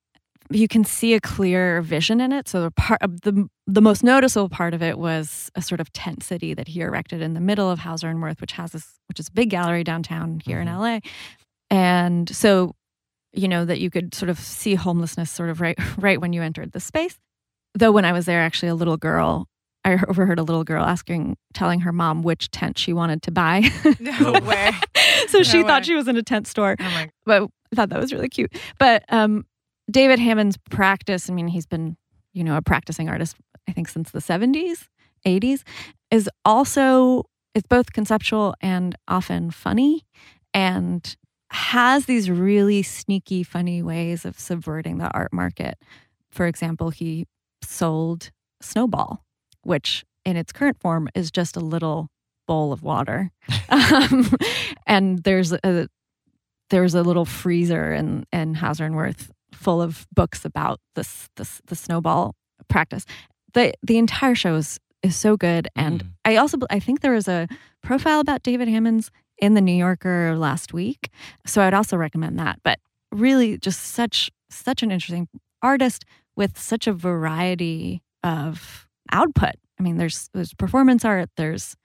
[0.51, 2.49] you can see a clear vision in it.
[2.49, 5.93] So the part of the the most noticeable part of it was a sort of
[5.93, 8.99] tent city that he erected in the middle of Hauser and Wirth, which has this
[9.09, 10.69] which is a big gallery downtown here mm-hmm.
[10.69, 11.01] in LA.
[11.71, 12.75] And so,
[13.33, 16.43] you know, that you could sort of see homelessness sort of right right when you
[16.43, 17.19] entered the space.
[17.75, 19.49] Though when I was there, actually a little girl
[19.85, 23.69] I overheard a little girl asking, telling her mom which tent she wanted to buy.
[24.01, 24.71] No way.
[25.29, 25.69] so no she way.
[25.69, 26.77] thought she was in a tent store.
[26.79, 27.11] Oh my.
[27.27, 27.43] But
[27.73, 28.53] I thought that was really cute.
[28.79, 29.45] But um,
[29.91, 31.97] David Hammons' practice, I mean, he's been,
[32.33, 33.37] you know, a practicing artist,
[33.69, 34.89] I think, since the 70s,
[35.27, 35.63] 80s,
[36.11, 37.25] is also,
[37.55, 40.03] it's both conceptual and often funny
[40.53, 41.17] and
[41.51, 45.77] has these really sneaky, funny ways of subverting the art market.
[46.31, 47.27] For example, he
[47.63, 48.31] sold
[48.61, 49.25] Snowball,
[49.63, 52.09] which in its current form is just a little
[52.49, 53.31] bowl of water.
[53.69, 54.31] um,
[54.87, 55.89] and there's a,
[56.71, 61.61] there's a little freezer in, in Hauser and Wirth full of books about this this
[61.67, 62.35] the snowball
[62.69, 63.07] practice.
[63.55, 66.11] The the entire show is is so good, and mm.
[66.25, 67.47] I also I think there was a
[67.83, 71.11] profile about David Hammons in the New Yorker last week,
[71.47, 72.61] so I'd also recommend that.
[72.65, 72.79] But
[73.13, 75.29] really, just such such an interesting
[75.63, 76.05] artist
[76.37, 79.55] with such a variety of output.
[79.79, 81.77] I mean, there's there's performance art, there's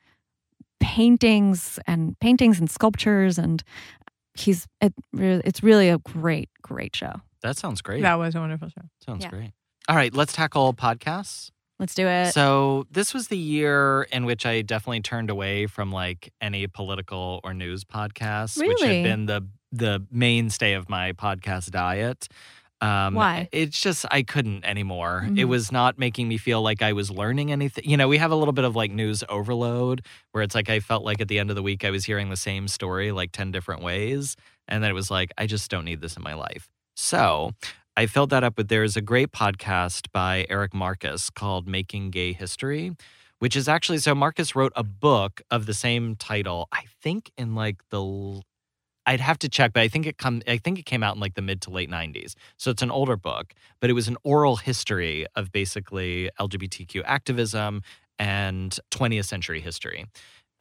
[0.79, 3.63] paintings and paintings and sculptures, and
[4.33, 7.21] he's it, it's really a great great show.
[7.41, 8.01] That sounds great.
[8.01, 8.81] That was a wonderful show.
[9.05, 9.29] Sounds yeah.
[9.29, 9.51] great.
[9.87, 11.51] All right, let's tackle podcasts.
[11.79, 12.33] Let's do it.
[12.33, 17.39] So, this was the year in which I definitely turned away from like any political
[17.43, 18.73] or news podcasts, really?
[18.73, 22.27] which had been the the mainstay of my podcast diet.
[22.81, 23.49] Um, Why?
[23.51, 25.23] It's just I couldn't anymore.
[25.25, 25.37] Mm-hmm.
[25.37, 27.83] It was not making me feel like I was learning anything.
[27.89, 30.79] You know, we have a little bit of like news overload where it's like I
[30.79, 33.31] felt like at the end of the week I was hearing the same story like
[33.31, 34.37] 10 different ways.
[34.67, 36.69] And then it was like, I just don't need this in my life.
[37.01, 37.53] So
[37.95, 42.33] I filled that up with there's a great podcast by Eric Marcus called Making Gay
[42.33, 42.91] History,
[43.39, 47.55] which is actually so Marcus wrote a book of the same title, I think in
[47.55, 48.41] like the
[49.05, 51.21] I'd have to check, but I think it come I think it came out in
[51.21, 52.33] like the mid to late 90s.
[52.57, 57.81] So it's an older book, but it was an oral history of basically LGBTQ activism
[58.19, 60.05] and 20th century history.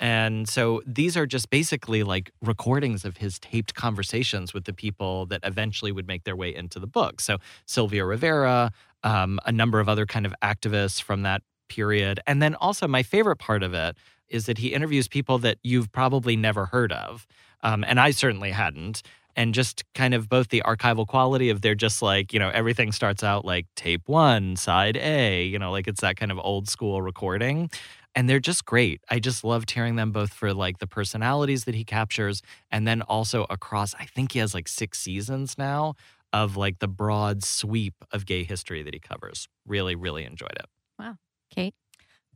[0.01, 5.27] And so these are just basically like recordings of his taped conversations with the people
[5.27, 7.21] that eventually would make their way into the book.
[7.21, 8.73] So Sylvia Rivera,
[9.03, 12.21] um, a number of other kind of activists from that period.
[12.27, 13.97] And then also, my favorite part of it
[14.29, 17.27] is that he interviews people that you've probably never heard of.
[17.63, 19.03] Um, and I certainly hadn't.
[19.37, 22.91] And just kind of both the archival quality of they're just like, you know, everything
[22.91, 26.69] starts out like tape one, side A, you know, like it's that kind of old
[26.69, 27.71] school recording
[28.15, 29.01] and they're just great.
[29.11, 33.03] I just loved hearing them both for like the personalities that he captures and then
[33.03, 35.95] also across I think he has like 6 seasons now
[36.33, 39.49] of like the broad sweep of gay history that he covers.
[39.67, 40.67] Really really enjoyed it.
[40.99, 41.17] Wow.
[41.51, 41.75] Kate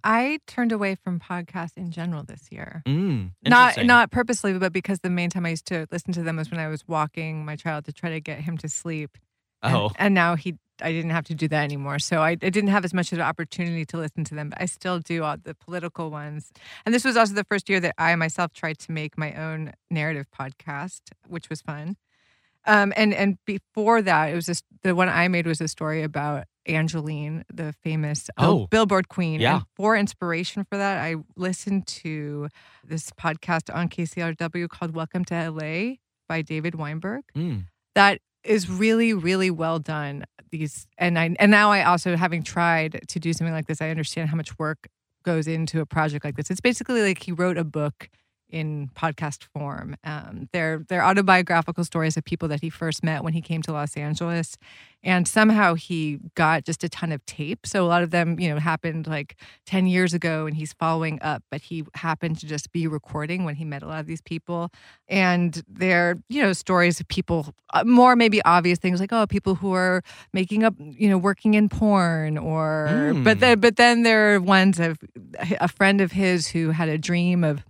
[0.05, 2.83] I turned away from podcasts in general this year.
[2.87, 6.37] Mm, Not not purposely, but because the main time I used to listen to them
[6.37, 9.17] was when I was walking my child to try to get him to sleep.
[9.63, 12.01] And- Oh, and, now he I didn't have to do that anymore.
[12.01, 14.61] So I, I didn't have as much of an opportunity to listen to them, but
[14.61, 16.51] I still do all the political ones.
[16.85, 19.75] And this was also the first year that I myself tried to make my own
[19.93, 21.97] narrative podcast, which was fun.
[22.67, 26.03] Um, and and before that, it was just the one I made was a story
[26.03, 28.67] about Angelyne, the famous Oh.
[28.69, 29.41] Billboard queen.
[29.41, 29.57] Yeah.
[29.57, 32.49] And for inspiration for that, I listened to
[32.85, 35.97] this podcast on KCRW called Welcome to LA
[36.29, 37.67] by David Weinberg Mm.
[37.95, 43.01] that is really really well done these and i and now i also having tried
[43.09, 44.89] to do something like this i understand how much work
[45.23, 46.51] goes into a project like this.
[46.51, 48.11] It's basically like he wrote a book
[48.53, 49.97] in podcast form.
[50.05, 53.73] Um, they're they're autobiographical stories of people that he first met when he came to
[53.73, 54.57] los angeles.
[55.05, 57.67] And somehow he got just a ton of tape.
[57.67, 59.37] So a lot of them you know happened like
[59.67, 63.57] 10 years ago and he's following up but he happened to just be recording when
[63.57, 64.71] he met a lot of these people.
[65.09, 69.55] And they're you know stories of people uh, more maybe obvious things like oh people
[69.57, 73.25] who are making up you know working in porn or Mm.
[73.25, 74.99] but then but then there are ones of
[75.61, 77.65] a friend of his who had a dream of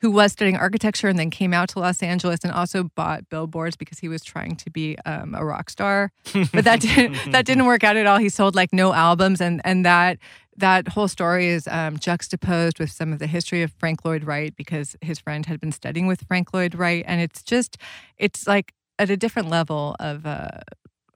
[0.00, 3.76] who was studying architecture and then came out to Los Angeles and also bought billboards
[3.76, 6.10] because he was trying to be um, a rock star.
[6.52, 8.18] But that didn't that didn't work out at all.
[8.18, 10.18] He sold like no albums, and and that
[10.56, 14.54] that whole story is um, juxtaposed with some of the history of Frank Lloyd Wright
[14.56, 17.76] because his friend had been studying with Frank Lloyd Wright, and it's just
[18.16, 20.48] it's like at a different level of uh,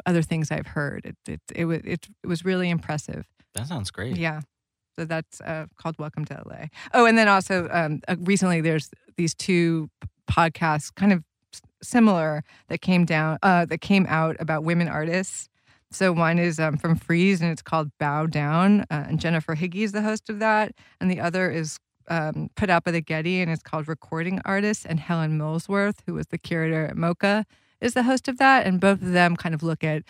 [0.07, 1.07] other things I've heard.
[1.07, 3.27] It it it was it, it was really impressive.
[3.55, 4.17] That sounds great.
[4.17, 4.41] Yeah.
[4.97, 6.67] So that's uh, called Welcome to LA.
[6.93, 9.91] Oh, and then also um, uh, recently there's these two
[10.31, 11.25] podcasts, kind of
[11.83, 15.49] similar, that came down uh, that came out about women artists.
[15.91, 19.85] So one is um, from Frieze and it's called Bow Down, uh, and Jennifer Higgie
[19.85, 21.79] is the host of that, and the other is
[22.09, 26.15] um, put out by the Getty and it's called Recording Artists, and Helen Molesworth, who
[26.15, 27.45] was the curator at MoCA,
[27.81, 30.03] is the host of that, and both of them kind of look at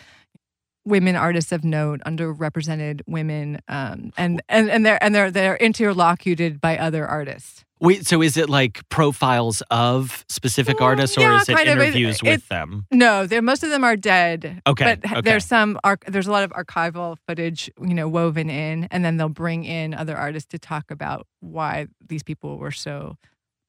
[0.85, 6.61] women artists of note, underrepresented women, um, and and and they're and they're they're interlocuted
[6.61, 7.63] by other artists.
[7.81, 11.59] Wait, so is it like profiles of specific Well, artists, or yeah, is it of.
[11.59, 12.85] It- interviews with it- them?
[12.91, 14.61] No, most of them are dead.
[14.65, 15.21] Okay, but okay.
[15.21, 15.77] there's some
[16.07, 19.93] there's a lot of archival footage, you know, woven in, and then they'll bring in
[19.93, 23.17] other artists to talk about why these people were so,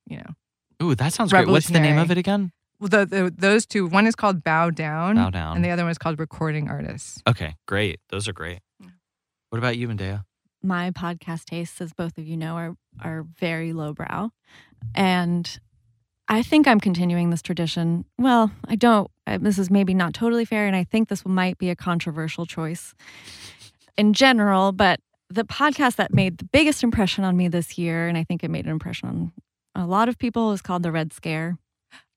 [0.07, 0.35] you know,
[0.83, 1.49] Ooh, that sounds great.
[1.49, 2.53] What's the name of it again?
[2.81, 3.87] Well, the, the, those two.
[3.87, 5.57] One is called Bow Down, Bow Down.
[5.57, 7.23] and the other one is called Recording Artists.
[7.27, 8.01] Okay, great.
[8.11, 8.61] Those are great.
[8.81, 8.89] Yeah.
[9.51, 10.25] What about you, Medea?
[10.63, 14.31] my podcast tastes, as both of you know, are are very lowbrow,
[14.95, 15.59] and
[16.29, 18.05] I think I'm continuing this tradition.
[18.19, 19.11] Well, I don't.
[19.27, 22.95] This is maybe not totally fair, and I think this might be a controversial choice
[23.97, 24.73] in general.
[24.73, 25.01] But
[25.31, 28.51] the podcast that made the biggest impression on me this year, and I think it
[28.51, 29.33] made an impression on
[29.75, 31.59] a lot of people, is called The Red Scare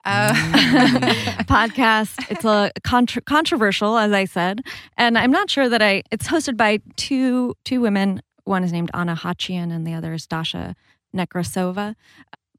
[0.09, 1.11] Uh, Mm.
[1.45, 2.15] podcast.
[2.31, 4.61] It's a contr controversial, as I said,
[4.97, 6.01] and I'm not sure that I.
[6.11, 8.21] It's hosted by two two women.
[8.45, 10.75] One is named Anna Khachiyan, and the other is Dasha
[11.15, 11.95] Nekrasova.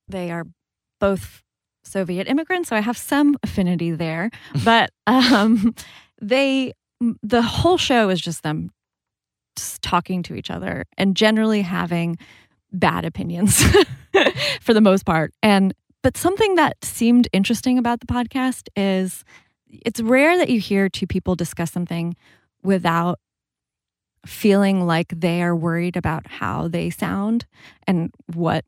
[0.08, 0.46] They are
[1.00, 1.42] both
[1.82, 4.30] Soviet immigrants, so I have some affinity there.
[4.64, 5.74] But um,
[6.20, 6.72] they,
[7.22, 8.70] the whole show is just them
[9.56, 12.16] just talking to each other and generally having
[12.72, 13.62] bad opinions
[14.60, 15.34] for the most part.
[15.42, 19.24] And but something that seemed interesting about the podcast is
[19.68, 22.16] it's rare that you hear two people discuss something
[22.62, 23.18] without
[24.26, 27.46] feeling like they are worried about how they sound
[27.86, 28.64] and what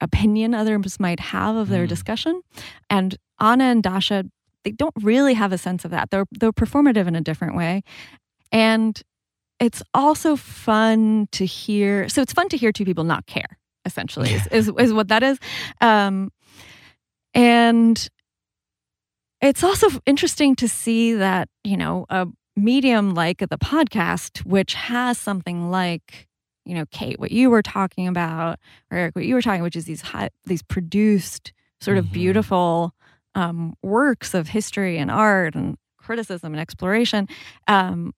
[0.00, 1.88] opinion others might have of their Mm.
[1.88, 2.40] discussion.
[2.88, 4.24] And Anna and Dasha,
[4.62, 6.10] they don't really have a sense of that.
[6.10, 7.82] They're they're performative in a different way.
[8.52, 9.00] And
[9.58, 12.08] it's also fun to hear.
[12.08, 15.22] So it's fun to hear two people not care, essentially, is, is, is what that
[15.22, 15.38] is.
[15.80, 16.30] Um,
[17.34, 18.08] and
[19.40, 22.26] it's also interesting to see that, you know, a
[22.56, 26.26] medium like the podcast, which has something like,
[26.64, 28.58] you know, Kate, what you were talking about,
[28.90, 32.12] or Eric, what you were talking, which is these high, these produced, sort of Mhm.
[32.12, 32.92] beautiful
[33.34, 37.28] um, works of history and art and criticism and exploration,
[37.68, 38.14] um,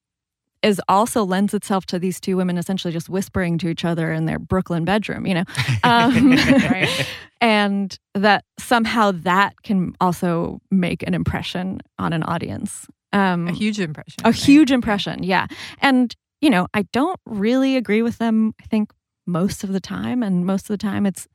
[0.63, 4.25] is also lends itself to these two women essentially just whispering to each other in
[4.27, 5.45] their Brooklyn bedroom, you know,
[5.85, 7.07] um, Right.
[7.41, 12.87] and that somehow that can also make an impression on an audience.
[13.13, 14.21] Um, a huge impression.
[14.25, 14.35] a right?
[14.35, 15.47] huge impression, yeah.
[15.81, 18.55] And you know, I don't really agree with them.
[18.61, 18.93] I think
[19.27, 21.27] most of the time, and most of the time, it's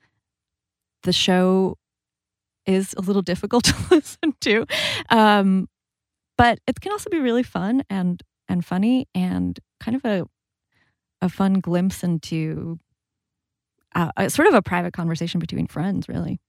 [1.03, 1.77] the show
[2.65, 4.65] is a little difficult to listen to,
[5.09, 5.67] um,
[6.37, 8.21] but it can also be really fun and
[8.53, 10.25] and funny and kind of a
[11.21, 12.79] a fun glimpse into
[13.95, 16.39] uh, a, sort of a private conversation between friends, really.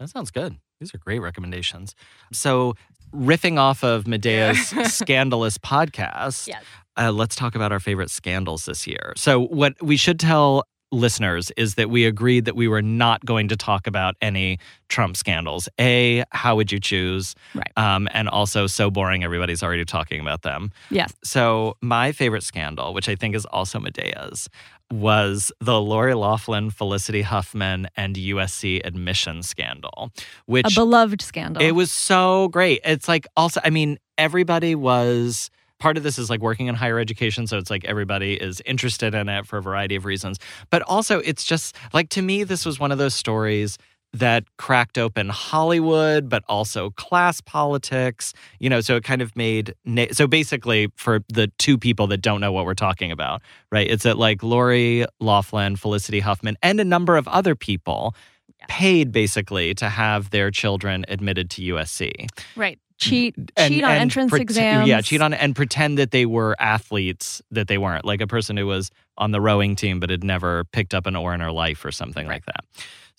[0.00, 0.56] That sounds good.
[0.80, 1.94] These are great recommendations.
[2.32, 2.74] So,
[3.14, 6.62] riffing off of Medea's scandalous podcast, Yes.
[6.96, 9.12] uh, let's talk about our favorite scandals this year.
[9.16, 13.48] So, what we should tell listeners is that we agreed that we were not going
[13.48, 15.68] to talk about any Trump scandals.
[15.80, 17.34] A, how would you choose?
[17.54, 17.72] Right.
[17.76, 20.70] Um, and also, so boring, everybody's already talking about them.
[20.90, 21.12] Yes.
[21.22, 24.48] So, my favorite scandal, which I think is also Medea's,
[24.90, 30.10] was the Lori Loughlin, Felicity Huffman, and USC admission scandal,
[30.46, 31.62] which A beloved scandal.
[31.62, 32.80] it was so great.
[32.84, 36.98] It's like also, I mean, everybody was part of this is like working in higher
[36.98, 37.46] education.
[37.46, 40.38] So it's like everybody is interested in it for a variety of reasons.
[40.70, 43.78] But also, it's just like to me, this was one of those stories
[44.12, 48.32] that cracked open Hollywood, but also class politics.
[48.58, 52.18] You know, so it kind of made na- so basically for the two people that
[52.18, 53.88] don't know what we're talking about, right?
[53.88, 58.14] It's that like Lori Loughlin, Felicity Huffman, and a number of other people
[58.60, 58.66] Yeah.
[58.68, 62.28] paid basically to have their children admitted to USC.
[62.56, 62.78] right.
[62.78, 64.86] Mm, cheat, And- cheat on and entrance prete- exams.
[64.86, 68.58] Yeah, cheat on and pretend that they were athletes that they weren't, like a person
[68.58, 71.50] who was on the rowing team but had never picked up an oar in her
[71.50, 72.62] life or something like that.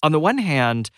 [0.04, 0.92] On the one hand,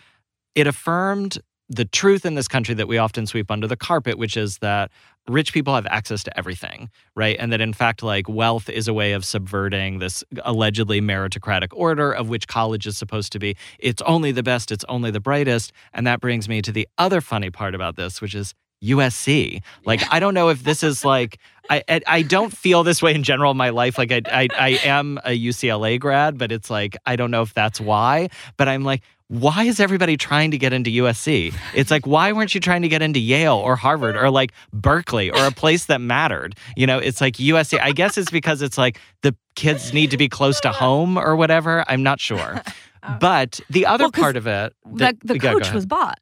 [0.55, 1.39] it affirmed
[1.69, 4.91] the truth in this country that we often sweep under the carpet, which is that
[5.27, 7.37] rich people have access to everything, right?
[7.39, 12.11] And that in fact, like wealth is a way of subverting this allegedly meritocratic order
[12.11, 13.55] of which college is supposed to be.
[13.79, 15.71] It's only the best, it's only the brightest.
[15.93, 18.53] And that brings me to the other funny part about this, which is
[18.83, 19.61] USC.
[19.85, 23.15] Like, I don't know if this is like, I, I I don't feel this way
[23.15, 23.97] in general in my life.
[23.97, 27.53] Like, I, I I am a UCLA grad, but it's like I don't know if
[27.53, 28.27] that's why.
[28.57, 29.01] But I'm like,
[29.39, 31.53] why is everybody trying to get into USC?
[31.73, 35.31] It's like, why weren't you trying to get into Yale or Harvard or like Berkeley
[35.31, 36.55] or a place that mattered?
[36.75, 37.79] You know, it's like USC.
[37.81, 41.35] I guess it's because it's like the kids need to be close to home or
[41.35, 41.83] whatever.
[41.87, 42.61] I'm not sure.
[43.05, 43.17] Oh.
[43.19, 45.75] But the other Well, part of it, the, that- the yeah, coach ahead.
[45.75, 46.19] was bought.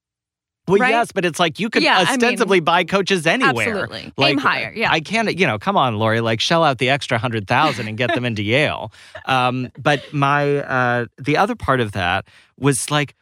[0.72, 0.90] Well, right?
[0.90, 3.68] yes, but it's like you could Yeah, I mean, ostensibly buy coaches anywhere.
[3.68, 4.14] Absolutely.
[4.18, 4.74] Like, Aim higher.
[4.76, 4.92] Yeah.
[4.92, 7.98] I can't, you know, come on, Lori, like shell out the extra hundred thousand and
[7.98, 8.92] get them into Yale.
[9.26, 12.26] Um, but my, uh, the other part of that
[12.58, 13.16] was like,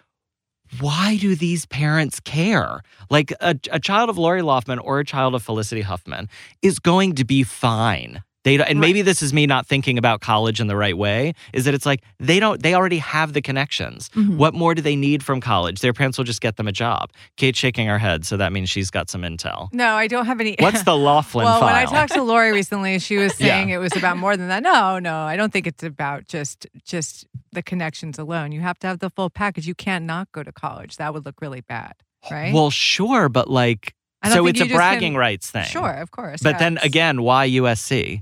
[0.79, 2.81] why do these parents care?
[3.09, 6.29] Like a, a child of Lori Loughlin or a child of Felicity Huffman
[6.61, 8.23] is going to be fine.
[8.45, 8.87] They don't, and Right.
[8.87, 11.33] maybe this is me not thinking about college in the right way.
[11.51, 14.09] Is that it's like they don't, they already have the connections.
[14.15, 14.37] Mhm.
[14.37, 15.81] What more do they need from college?
[15.81, 17.11] Their parents will just get them a job.
[17.35, 19.67] Kate's shaking her head, so that means she's got some intel.
[19.73, 20.55] No, I don't have any.
[20.59, 21.67] What's the Loughlin well, file?
[21.67, 23.47] when I talked to Lori recently, she was Yeah.
[23.47, 24.63] saying it was about more than that.
[24.63, 28.53] No, no, I don't think it's about just just the connections alone.
[28.53, 29.67] You have to have the full package.
[29.67, 30.95] You can't not go to college.
[30.95, 31.93] That would look really bad,
[32.31, 32.53] right?
[32.53, 33.95] Well, sure, but like,
[34.31, 35.65] so it's a bragging can- rights thing.
[35.65, 36.39] Sure, of course.
[36.41, 38.21] But then again, why USC?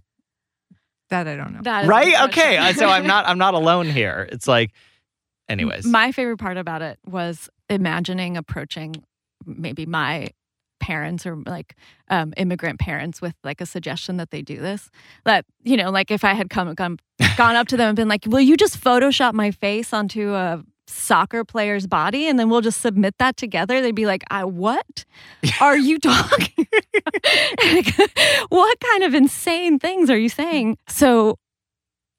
[1.10, 1.62] That I don't know.
[1.64, 2.22] That is a Right?
[2.30, 2.58] Okay.
[2.58, 3.28] uh, so I'm not.
[3.28, 4.28] I'm not alone here.
[4.32, 4.72] It's like,
[5.50, 5.86] anyways.
[5.86, 8.96] My favorite part about it was imagining approaching
[9.46, 10.30] maybe my
[10.80, 11.76] parents or like
[12.10, 14.90] um, immigrant parents with like a suggestion that they do this.
[15.26, 17.00] That you know, like if I had come gone,
[17.38, 20.64] gone up to them and been like, "Will you just Photoshop my face onto a
[20.88, 25.06] soccer player's body and then we'll just submit that together?" They'd be like, "I what
[25.62, 26.68] are you talking?
[28.50, 31.38] What kind of insane things are you saying?" So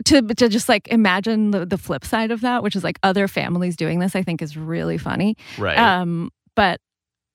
[0.06, 3.28] to to just like imagine the, the flip side of that, which is like other
[3.28, 5.36] families doing this, I think is really funny.
[5.58, 5.78] right.
[5.78, 6.80] Um, but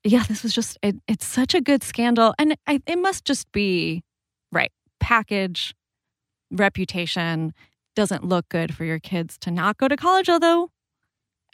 [0.04, 3.52] yeah, this was just it, it's such a good scandal, and I, it must just
[3.52, 4.04] be
[4.52, 5.74] right package,
[6.52, 7.54] reputation
[7.96, 10.30] doesn't look good for your kids to not go to college.
[10.30, 10.70] Although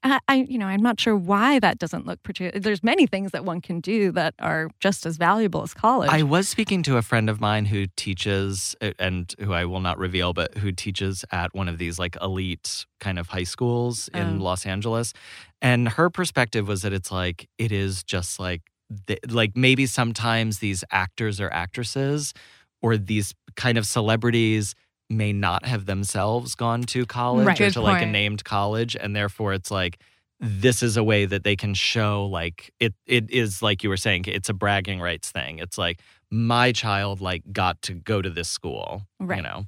[0.04, 2.60] I, I you know, I'm not sure why that doesn't look particular.
[2.60, 6.10] There's many things that one can do that are just as valuable as college.
[6.12, 9.82] I was speaking to a friend of mine who teaches, uh, and who I will
[9.82, 14.10] not reveal, but who teaches at one of these like elite kind of high schools
[14.14, 14.44] in Oh.
[14.44, 15.14] Los Angeles.
[15.62, 18.62] And her perspective was that it's like, it is just like,
[19.08, 22.34] the, like maybe sometimes these actors or actresses
[22.82, 24.74] or these kind of celebrities
[25.10, 27.60] may not have themselves gone to college Right.
[27.60, 28.96] or Good to like a named college.
[28.96, 30.00] And therefore it's like,
[30.40, 33.98] this is a way that they can show like it it is like you were
[33.98, 36.00] saying it's a bragging rights thing it's like
[36.32, 39.66] my child like got to go to this school right you know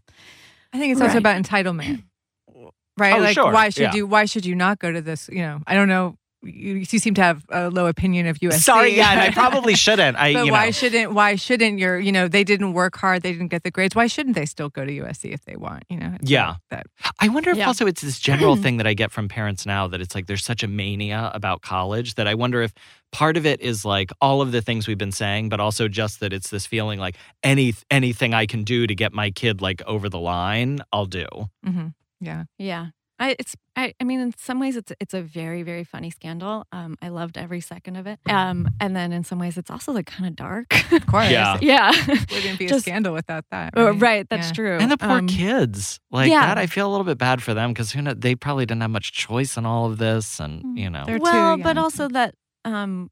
[0.72, 1.20] I think it's also Right.
[1.20, 2.04] about entitlement.
[2.98, 3.16] Right?
[3.16, 3.52] Oh, like sure.
[3.52, 3.96] why should Yeah.
[3.96, 5.60] you why should you not go to this, you know?
[5.68, 8.62] I don't know you, you seem to have a low opinion of USC.
[8.62, 10.18] Sorry, yeah, and I probably shouldn't.
[10.18, 13.22] I, but you why know, shouldn't why shouldn't your you know they didn't work hard
[13.22, 15.84] they didn't get the grades why shouldn't they still go to USC if they want
[15.90, 16.48] you know It's Yeah.
[16.50, 16.86] like that
[17.20, 17.68] I wonder if Yeah.
[17.68, 20.44] also it's this general thing that I get from parents now that it's like there's
[20.44, 22.74] such a mania about college that I wonder if
[23.12, 26.20] part of it is like all of the things we've been saying, but also just
[26.22, 29.82] that it's this feeling like any anything I can do to get my kid like
[29.86, 31.28] over the line, I'll do.
[31.64, 31.88] hmm
[32.20, 32.88] yeah Yeah.
[33.22, 36.66] I, it's I, I mean in some ways it's it's a very very funny scandal.
[36.72, 38.20] Um, I loved every second of it.
[38.28, 40.74] Um, and then in some ways it's also like kind of dark.
[40.92, 41.58] of course Yeah.
[41.62, 41.92] yeah,
[42.32, 44.30] wouldn't be a scandal without that Uh, right, right.
[44.30, 44.54] That's Yeah.
[44.54, 44.78] true.
[44.80, 46.48] And the poor Um, kids, like yeah.
[46.48, 48.82] that, I feel a little bit bad for them because who know, they probably didn't
[48.82, 52.08] have much choice in all of this, and you know, They're too well, but also
[52.10, 52.34] that
[52.66, 53.12] um,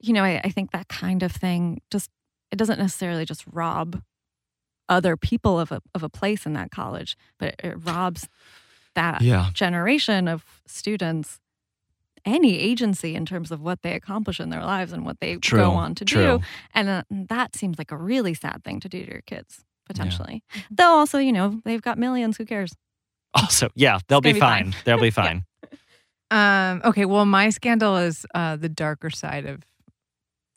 [0.00, 2.08] you know, I, I think that kind of thing just
[2.50, 4.00] it doesn't necessarily just rob
[4.88, 8.26] other people of a of a place in that college, but it, it robs
[8.94, 11.38] that yeah, generation of students
[12.24, 15.60] any agency in terms of what they accomplish in their lives and what they true,
[15.60, 16.38] go on to true.
[16.38, 16.44] do.
[16.74, 20.42] And uh, that seems like a really sad thing to do to your kids, potentially.
[20.70, 22.36] Though also, you know, they've got millions.
[22.36, 22.72] Who cares?
[23.32, 24.72] Also, yeah, they'll be, be fine.
[24.72, 24.82] fine.
[24.84, 25.44] They'll be fine.
[26.32, 29.64] um okay well my scandal is uh the darker side of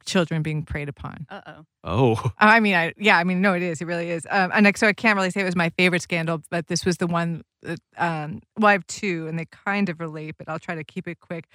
[0.05, 1.65] children being preyed upon Uh oh.
[1.85, 3.81] Oh, I mean, I yeah, I mean, no, it is.
[3.81, 4.25] It really is.
[4.29, 6.85] Um, and like, so I can't really say it was my favorite scandal, but this
[6.85, 7.43] was the one.
[7.63, 10.83] That, um, well, I have two, and they kind of relate, but I'll try to
[10.83, 11.47] keep it quick.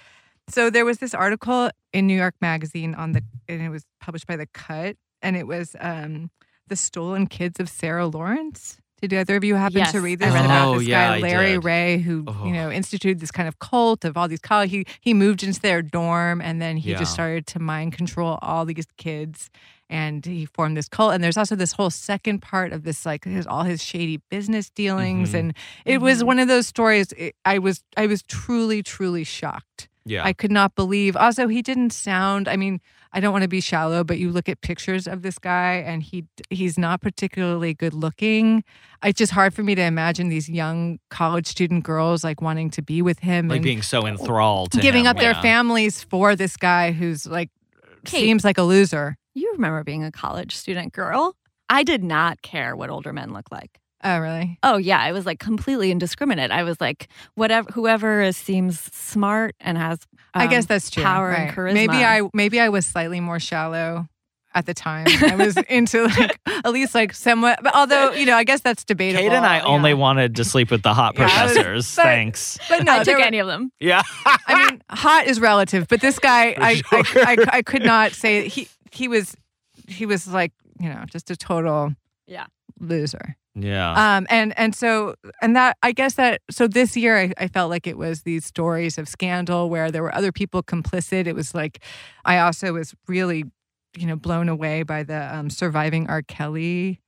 [0.49, 4.25] So there was this article in New York Magazine on the, and it was published
[4.27, 6.31] by The Cut, and it was um,
[6.67, 8.77] the stolen kids of Sarah Lawrence.
[9.01, 10.27] Did either of you happen Yes, to read this?
[10.27, 11.57] I this read about Oh, this yeah, guy Larry.
[11.57, 12.45] Ray, who Oh.
[12.45, 14.71] you know instituted this kind of cult of all these college?
[14.71, 16.97] He he moved into their dorm, and then he Yeah.
[16.97, 19.49] just started to mind control all these kids
[19.89, 23.23] and he formed this cult and there's also this whole second part of this like
[23.25, 25.39] his all his shady business dealings Mhm.
[25.39, 25.53] and
[25.85, 26.27] it was Mhm.
[26.27, 30.23] one of those stories it, i was i was truly truly shocked yeah.
[30.23, 32.79] i could not believe also he didn't sound i mean
[33.13, 36.03] i don't want to be shallow but you look at pictures of this guy and
[36.03, 38.63] he he's not particularly good looking
[39.03, 42.81] it's just hard for me to imagine these young college student girls like wanting to
[42.81, 46.35] be with him like and being so enthralled, to giving him, up their families for
[46.35, 47.49] this guy who's like
[48.05, 48.19] Kate.
[48.21, 51.35] seems like a loser You remember being a college student girl?
[51.69, 53.79] I did not care what older men look like.
[54.03, 56.51] oh really Oh yeah, I was like completely indiscriminate.
[56.51, 59.99] I was like, whatever, whoever is, seems smart and has.
[60.33, 61.03] I guess um, that's true.
[61.03, 61.55] power and right.
[61.55, 61.73] charisma.
[61.73, 64.07] Maybe I maybe I was slightly more shallow
[64.55, 65.05] at the time.
[65.07, 67.59] I was into like at least like somewhat.
[67.63, 69.23] But although you know, I guess that's debatable.
[69.23, 69.65] Kate and I yeah.
[69.65, 71.95] only wanted to sleep with the hot Yeah, I was- professors.
[71.95, 72.57] but- Thanks.
[72.67, 73.71] But no, I took were- any of them.
[73.79, 74.01] Yeah.
[74.25, 77.03] I mean, hot is relative, but this guy, I, sure.
[77.25, 79.35] I, I, I could not say he he was
[79.87, 81.93] he was like you know just a total
[82.27, 82.45] Yeah.
[82.79, 83.35] loser.
[83.55, 83.91] yeah.
[84.17, 87.69] Um, and and so and that I guess that so this year I, I felt
[87.69, 91.27] like it was these stories of scandal where there were other people complicit.
[91.27, 91.79] It was like
[92.25, 93.43] I also was really
[93.97, 96.21] you know blown away by the um, surviving R.
[96.21, 97.01] Kelly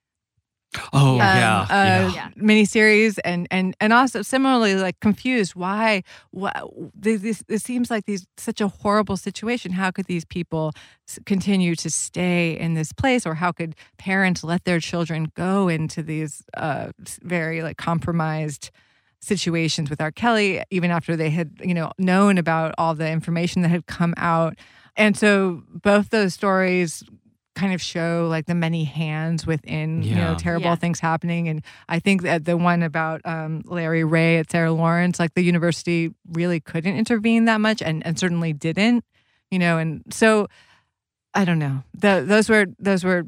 [0.93, 1.61] oh um, yeah.
[1.61, 2.11] uh, yeah.
[2.13, 2.29] Yeah.
[2.37, 6.51] miniseries and and and also similarly like confused why why
[6.95, 10.73] this, this this seems like these such a horrible situation how could these people
[11.25, 16.01] continue to stay in this place or how could parents let their children go into
[16.01, 16.91] these uh
[17.21, 18.71] very like compromised
[19.19, 20.11] situations with R.
[20.11, 24.13] Kelly even after they had you know known about all the information that had come
[24.17, 24.57] out
[24.95, 27.03] and so both those stories
[27.53, 30.75] kind of show like the many hands within you know terrible Yeah.
[30.75, 35.19] things happening and i think that the one about um, larry ray at sarah lawrence
[35.19, 39.03] like the university really couldn't intervene that much and, and certainly didn't
[39.51, 40.47] you know and so
[41.33, 43.23] i don't know the, those were those were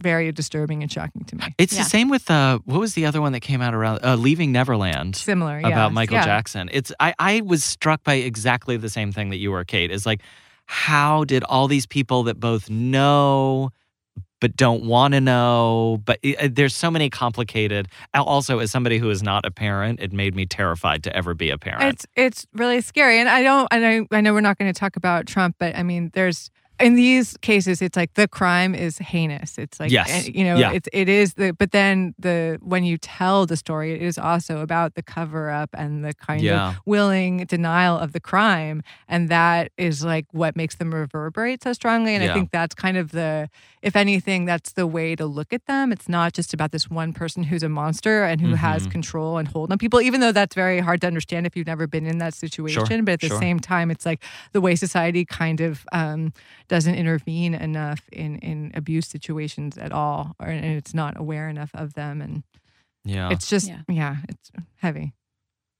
[0.00, 1.82] very disturbing and shocking to me It's Yeah.
[1.84, 4.52] the same with uh, what was the other one that came out around uh, Leaving
[4.52, 6.24] Neverland similar about yes, Michael yeah.
[6.24, 6.68] Jackson.
[6.72, 9.90] It's I I was struck by exactly the same thing that you were, Kate.
[9.90, 10.20] Is like
[10.70, 13.70] how did all these people that both know
[14.40, 18.98] but don't want to know but it- uh, there's so many complicated also as somebody
[18.98, 22.06] who is not a parent it made me terrified to ever be a parent It's
[22.14, 23.66] it's really scary, and I don't.
[23.72, 26.50] I I know we're not going to talk about Trump, but I mean, there's
[26.80, 29.58] in these cases, it's like the crime is heinous.
[29.58, 30.08] It's like Yes.
[30.28, 30.72] eh, you know, Yeah.
[30.72, 31.52] it's it is the.
[31.52, 35.70] But then the when you tell the story, it is also about the cover up
[35.74, 36.70] and the kind Yeah.
[36.70, 41.72] of willing denial of the crime, and that is like what makes them reverberate so
[41.72, 42.14] strongly.
[42.14, 42.30] And Yeah.
[42.30, 43.48] I think that's kind of the,
[43.82, 45.92] if anything, that's the way to look at them.
[45.92, 48.90] It's not just about this one person who's a monster and who has Mhm.
[48.90, 51.86] control and hold on people, even though that's very hard to understand if you've never
[51.86, 53.04] been in that situation.
[53.04, 53.38] but at the sure.
[53.40, 54.22] same time, it's like
[54.52, 56.32] the way society kind of um,
[56.68, 61.70] doesn't intervene enough in, in abuse situations at all, or and it's not aware enough
[61.74, 62.20] of them.
[62.20, 62.42] And
[63.04, 63.80] yeah it's just, Yeah.
[63.88, 64.16] yeah.
[64.28, 65.14] it's heavy.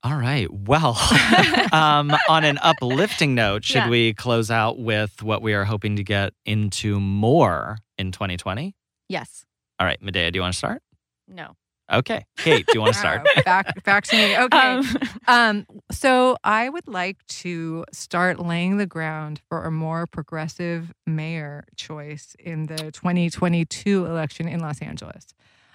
[0.02, 0.48] All right.
[0.52, 0.96] Well,
[1.72, 3.88] um, on an uplifting note, should Yeah.
[3.88, 8.74] we close out with what we are hoping to get into more in 2020?
[9.08, 9.44] Yes.
[9.80, 10.82] All right, Medea, do you want to start?
[11.26, 11.54] No.
[11.90, 12.24] Okay.
[12.36, 13.26] Kate, do you want to start?
[13.36, 14.38] Wow, back, back to me.
[14.38, 14.58] Okay.
[14.58, 14.86] Um,
[15.28, 21.64] Um, so I would like to start laying the ground for a more progressive mayor
[21.76, 25.26] choice in the 2022 election in Los Angeles.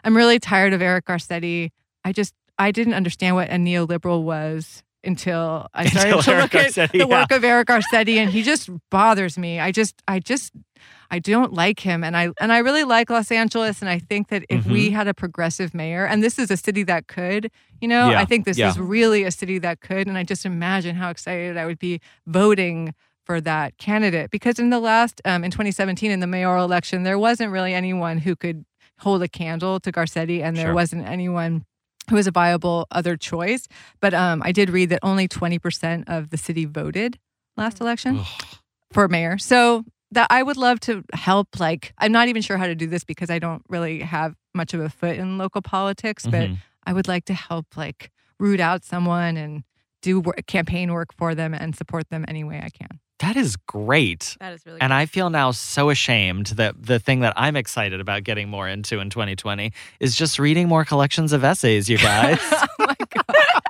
[0.03, 1.69] I'm really tired of Eric Garcetti.
[2.03, 6.53] I just I didn't understand what a neoliberal was until I started Until to Eric
[6.53, 9.59] look at Garcetti, the work of Eric Garcetti, and he just bothers me.
[9.59, 10.51] I just I just
[11.11, 14.29] I don't like him, and I and I really like Los Angeles, and I think
[14.29, 14.95] that if we Mm-hmm.
[14.95, 17.51] had a progressive mayor, and this is a city that could,
[17.81, 18.69] you know, Yeah, I think this yeah.
[18.69, 21.99] is really a city that could, and I just imagine how excited I would be
[22.25, 22.93] voting
[23.25, 27.17] for that candidate because in the last um, in 2017 in the mayoral election, there
[27.19, 28.65] wasn't really anyone who could
[28.99, 30.73] hold a candle to Garcetti, and there Sure.
[30.73, 31.65] wasn't anyone
[32.09, 33.67] who was a viable other choice.
[34.01, 37.17] But um, I did read that only 20% of the city voted
[37.57, 38.45] last election Ugh.
[38.91, 39.37] for mayor.
[39.37, 41.59] So that I would love to help.
[41.59, 44.73] Like, I'm not even sure how to do this because I don't really have much
[44.73, 46.57] of a foot in local politics, but Mhm.
[46.85, 49.63] I would like to help, like, root out someone and
[50.01, 52.99] do work, campaign work for them and support them any way I can.
[53.23, 54.35] That is great.
[54.39, 57.99] that is really And I feel now so ashamed that the thing that I'm excited
[58.01, 62.37] about getting more into in 2020 is just reading more collections of essays, you guys.
[62.51, 63.61] oh my god!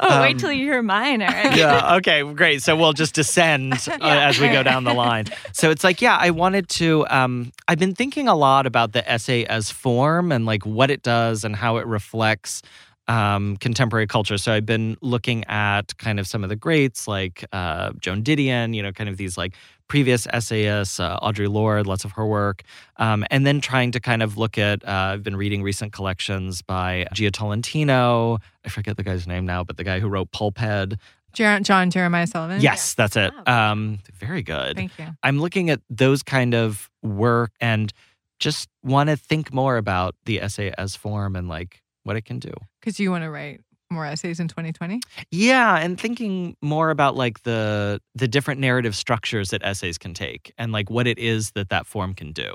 [0.00, 1.56] Oh, Um, wait till you hear mine, Eric.
[1.56, 1.96] yeah.
[1.96, 2.22] Okay.
[2.34, 2.62] Great.
[2.62, 5.26] So we'll just descend uh, as we go down the line.
[5.52, 7.06] So it's like, yeah, I wanted to.
[7.08, 11.02] Um, I've been thinking a lot about the essay as form and like what it
[11.02, 12.62] does and how it reflects
[13.08, 14.38] um, contemporary culture.
[14.38, 18.74] So I've been looking at kind of some of the greats like uh, Joan Didion,
[18.74, 19.54] you know, kind of these like
[19.88, 22.62] previous essayists, uh, Audre Lorde, lots of her work,
[22.96, 24.86] um, and then trying to kind of look at.
[24.86, 28.38] Uh, I've been reading recent collections by Jia Tolentino.
[28.64, 30.98] I forget the guy's name now, but the guy who wrote Pulphead.
[31.34, 32.60] Jer- John Jeremiah Sullivan.
[32.60, 33.32] Yes, that's it.
[33.46, 33.72] Wow.
[33.72, 34.76] Um, very good.
[34.76, 35.08] Thank you.
[35.22, 37.92] I'm looking at those kind of work and
[38.38, 42.38] just want to think more about the essay as form and like what it can
[42.38, 42.52] do.
[42.80, 45.00] Because you want to write more essays in 2020.
[45.30, 50.52] Yeah, and thinking more about like the the different narrative structures that essays can take
[50.56, 52.54] and like what it is that that form can do.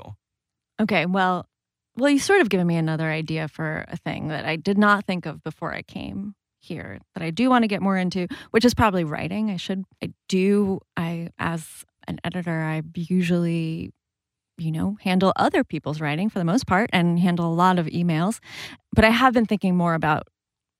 [0.80, 1.46] Okay, well,
[1.96, 5.04] well, you sort of given me another idea for a thing that I did not
[5.04, 8.64] think of before I came here that I do want to get more into, which
[8.64, 9.50] is probably writing.
[9.50, 13.92] I should, I do, I, as an editor, I usually,
[14.60, 17.86] you know, handle other people's writing for the most part and handle a lot of
[17.86, 18.38] emails.
[18.94, 20.28] But I have been thinking more about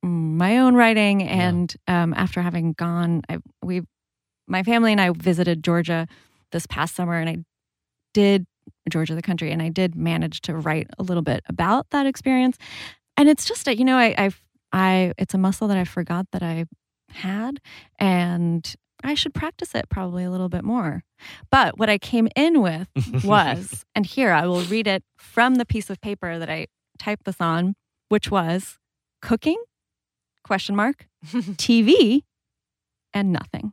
[0.03, 1.23] my own writing.
[1.23, 3.83] And um, after having gone, I, we,
[4.47, 6.07] my family and I visited Georgia
[6.53, 7.37] this past summer and I
[8.13, 8.47] did
[8.89, 12.57] Georgia, the country, and I did manage to write a little bit about that experience.
[13.17, 14.31] And it's just a, you know, I, I,
[14.73, 16.65] I, it's a muscle that I forgot that I
[17.11, 17.61] had,
[17.99, 21.03] and I should practice it probably a little bit more.
[21.51, 22.89] But what I came in with
[23.25, 26.67] was, and here I will read it from the piece of paper that I
[26.99, 27.75] typed this on,
[28.09, 28.79] which was
[29.23, 29.63] cooking,
[30.45, 32.23] question mark, TV,
[33.15, 33.73] and nothing.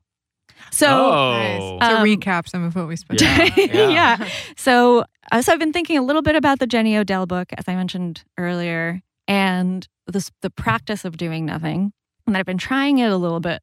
[0.71, 0.87] So.
[1.11, 1.59] Nice.
[1.61, 3.89] oh, To Um, recap some of what we spoke Yeah, yeah.
[3.89, 4.29] yeah.
[4.57, 7.65] So, uh, so I've been thinking a little bit about the Jenny Odell book, as
[7.67, 11.91] I mentioned earlier, and this the practice of doing nothing.
[12.25, 13.61] And I've been trying it a little bit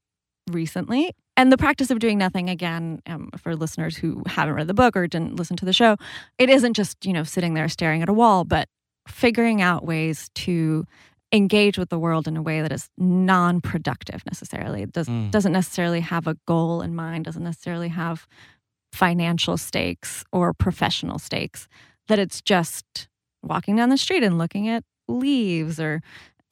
[0.51, 1.11] recently.
[1.37, 4.97] And the practice of doing nothing, again, um, for listeners who haven't read the book
[4.97, 5.97] or didn't listen to the show,
[6.39, 8.69] it isn't just you know sitting there staring at a wall, but
[9.09, 10.85] figuring out ways to
[11.33, 14.83] engage with the world in a way that is non-productive necessarily.
[14.83, 15.31] It does, Mm.
[15.33, 17.25] doesn't necessarily have a goal in mind.
[17.25, 18.27] Doesn't necessarily have
[18.93, 21.67] financial stakes or professional stakes,
[22.07, 23.09] that it's just
[23.43, 26.01] walking down the street and looking at leaves or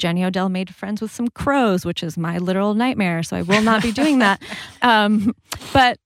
[0.03, 3.23] Jenny Odell made friends with some crows, which is my literal nightmare.
[3.23, 4.43] So I will not be doing that.
[4.83, 5.33] Um,
[5.73, 5.99] but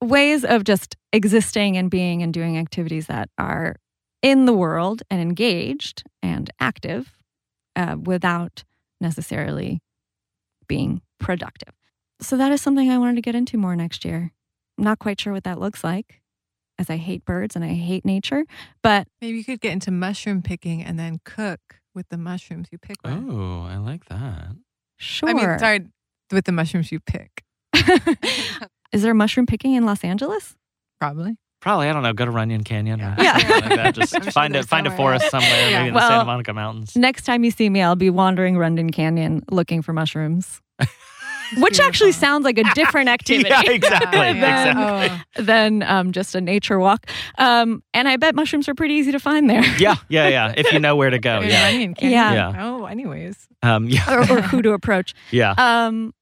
[0.00, 3.74] ways of just existing and being and doing activities that are
[4.22, 7.18] in the world and engaged and active
[7.74, 8.62] uh, without
[9.00, 9.80] necessarily
[10.68, 11.74] being productive.
[12.20, 14.30] So that is something I wanted to get into more next year.
[14.78, 16.20] I'm not quite sure what that looks like,
[16.78, 18.44] as I hate birds and I hate nature.
[18.80, 22.78] But Maybe you could get into mushroom picking and then cook with the mushrooms you
[22.78, 22.96] pick.
[23.04, 23.12] with.
[23.12, 24.56] oh, I like that.
[24.98, 25.28] sure.
[25.28, 25.86] I mean, sorry,
[26.32, 27.42] with the mushrooms you pick.
[28.92, 30.56] is there mushroom picking in Los Angeles?
[31.00, 31.36] Probably.
[31.60, 32.12] Probably, I don't know.
[32.14, 33.32] Go to Runyon Canyon or Yeah.
[33.34, 33.94] like that.
[33.94, 35.78] Just I'm sure find a there's find a forest somewhere, Yeah.
[35.80, 36.96] maybe in the Santa Monica Mountains.
[36.96, 40.60] Next time you see me, I'll be wandering Runyon Canyon looking for mushrooms.
[41.58, 43.48] which actually sounds like a different activity.
[43.50, 44.18] yeah, exactly.
[44.18, 44.30] Yeah.
[45.10, 45.22] exactly.
[45.36, 47.06] Oh, than um, just a nature walk.
[47.38, 49.64] Um, and I bet mushrooms are pretty easy to find there.
[49.78, 50.54] Yeah, yeah, yeah.
[50.56, 51.40] If you know where to go.
[51.40, 51.68] Yeah.
[51.70, 51.94] Yeah.
[52.00, 52.54] Yeah.
[52.58, 53.48] Oh, anyways.
[53.62, 54.12] Um, yeah.
[54.14, 55.14] or, or who to approach.
[55.30, 55.54] Yeah.
[55.56, 56.12] Um,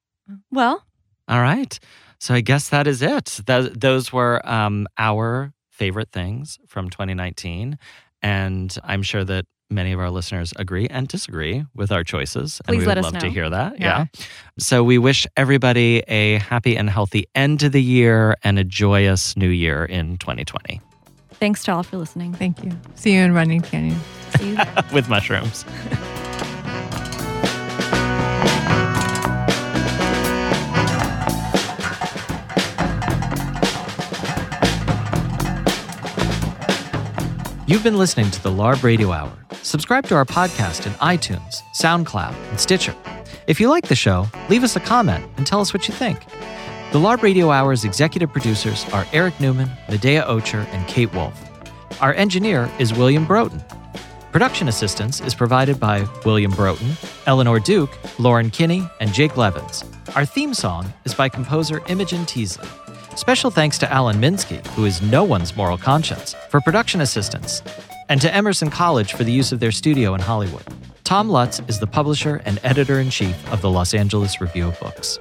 [0.51, 0.85] well,
[1.29, 1.79] All right.
[2.21, 3.41] So I guess that is it.
[3.47, 7.79] Th- those were um, our favorite things from 2019.
[8.23, 12.61] And I'm sure that many of our listeners agree and disagree with our choices.
[12.65, 13.79] Please and Please we let would us love to hear that.
[13.79, 14.07] Yeah.
[14.13, 14.25] yeah.
[14.59, 19.37] So we wish everybody a happy and healthy end to the year and a joyous
[19.37, 20.81] new year in 2020
[21.39, 22.35] thanks to all for listening.
[22.35, 22.73] Thank you.
[22.95, 23.99] See you in Runyon Canyon.
[24.37, 24.57] See you
[24.93, 25.65] with mushrooms.
[37.69, 39.31] You've been listening to the LARB Radio Hour.
[39.61, 42.97] Subscribe to our podcast in iTunes, SoundCloud, and Stitcher.
[43.47, 46.25] If you like the show, leave us a comment and tell us what you think.
[46.93, 51.39] The LARB Radio Hour's executive producers are Eric Newman, Medea Ocher, and Kate Wolf.
[52.01, 53.63] Our engineer is William Broughton.
[54.33, 56.93] Production assistance is provided by William Broughton,
[57.27, 59.85] Eleanor Duke, Lauren Kinney, and Jake Levins.
[60.17, 62.67] Our theme song is by composer Imogen Teasley.
[63.19, 67.65] Special thanks to Alan Minsky, who is no one's moral conscience, for production assistance,
[68.09, 70.63] and to Emerson College for the use of their studio in Hollywood.
[71.03, 74.79] Tom Lutz is the publisher and editor in chief of the Los Angeles Review of
[74.79, 75.19] Books.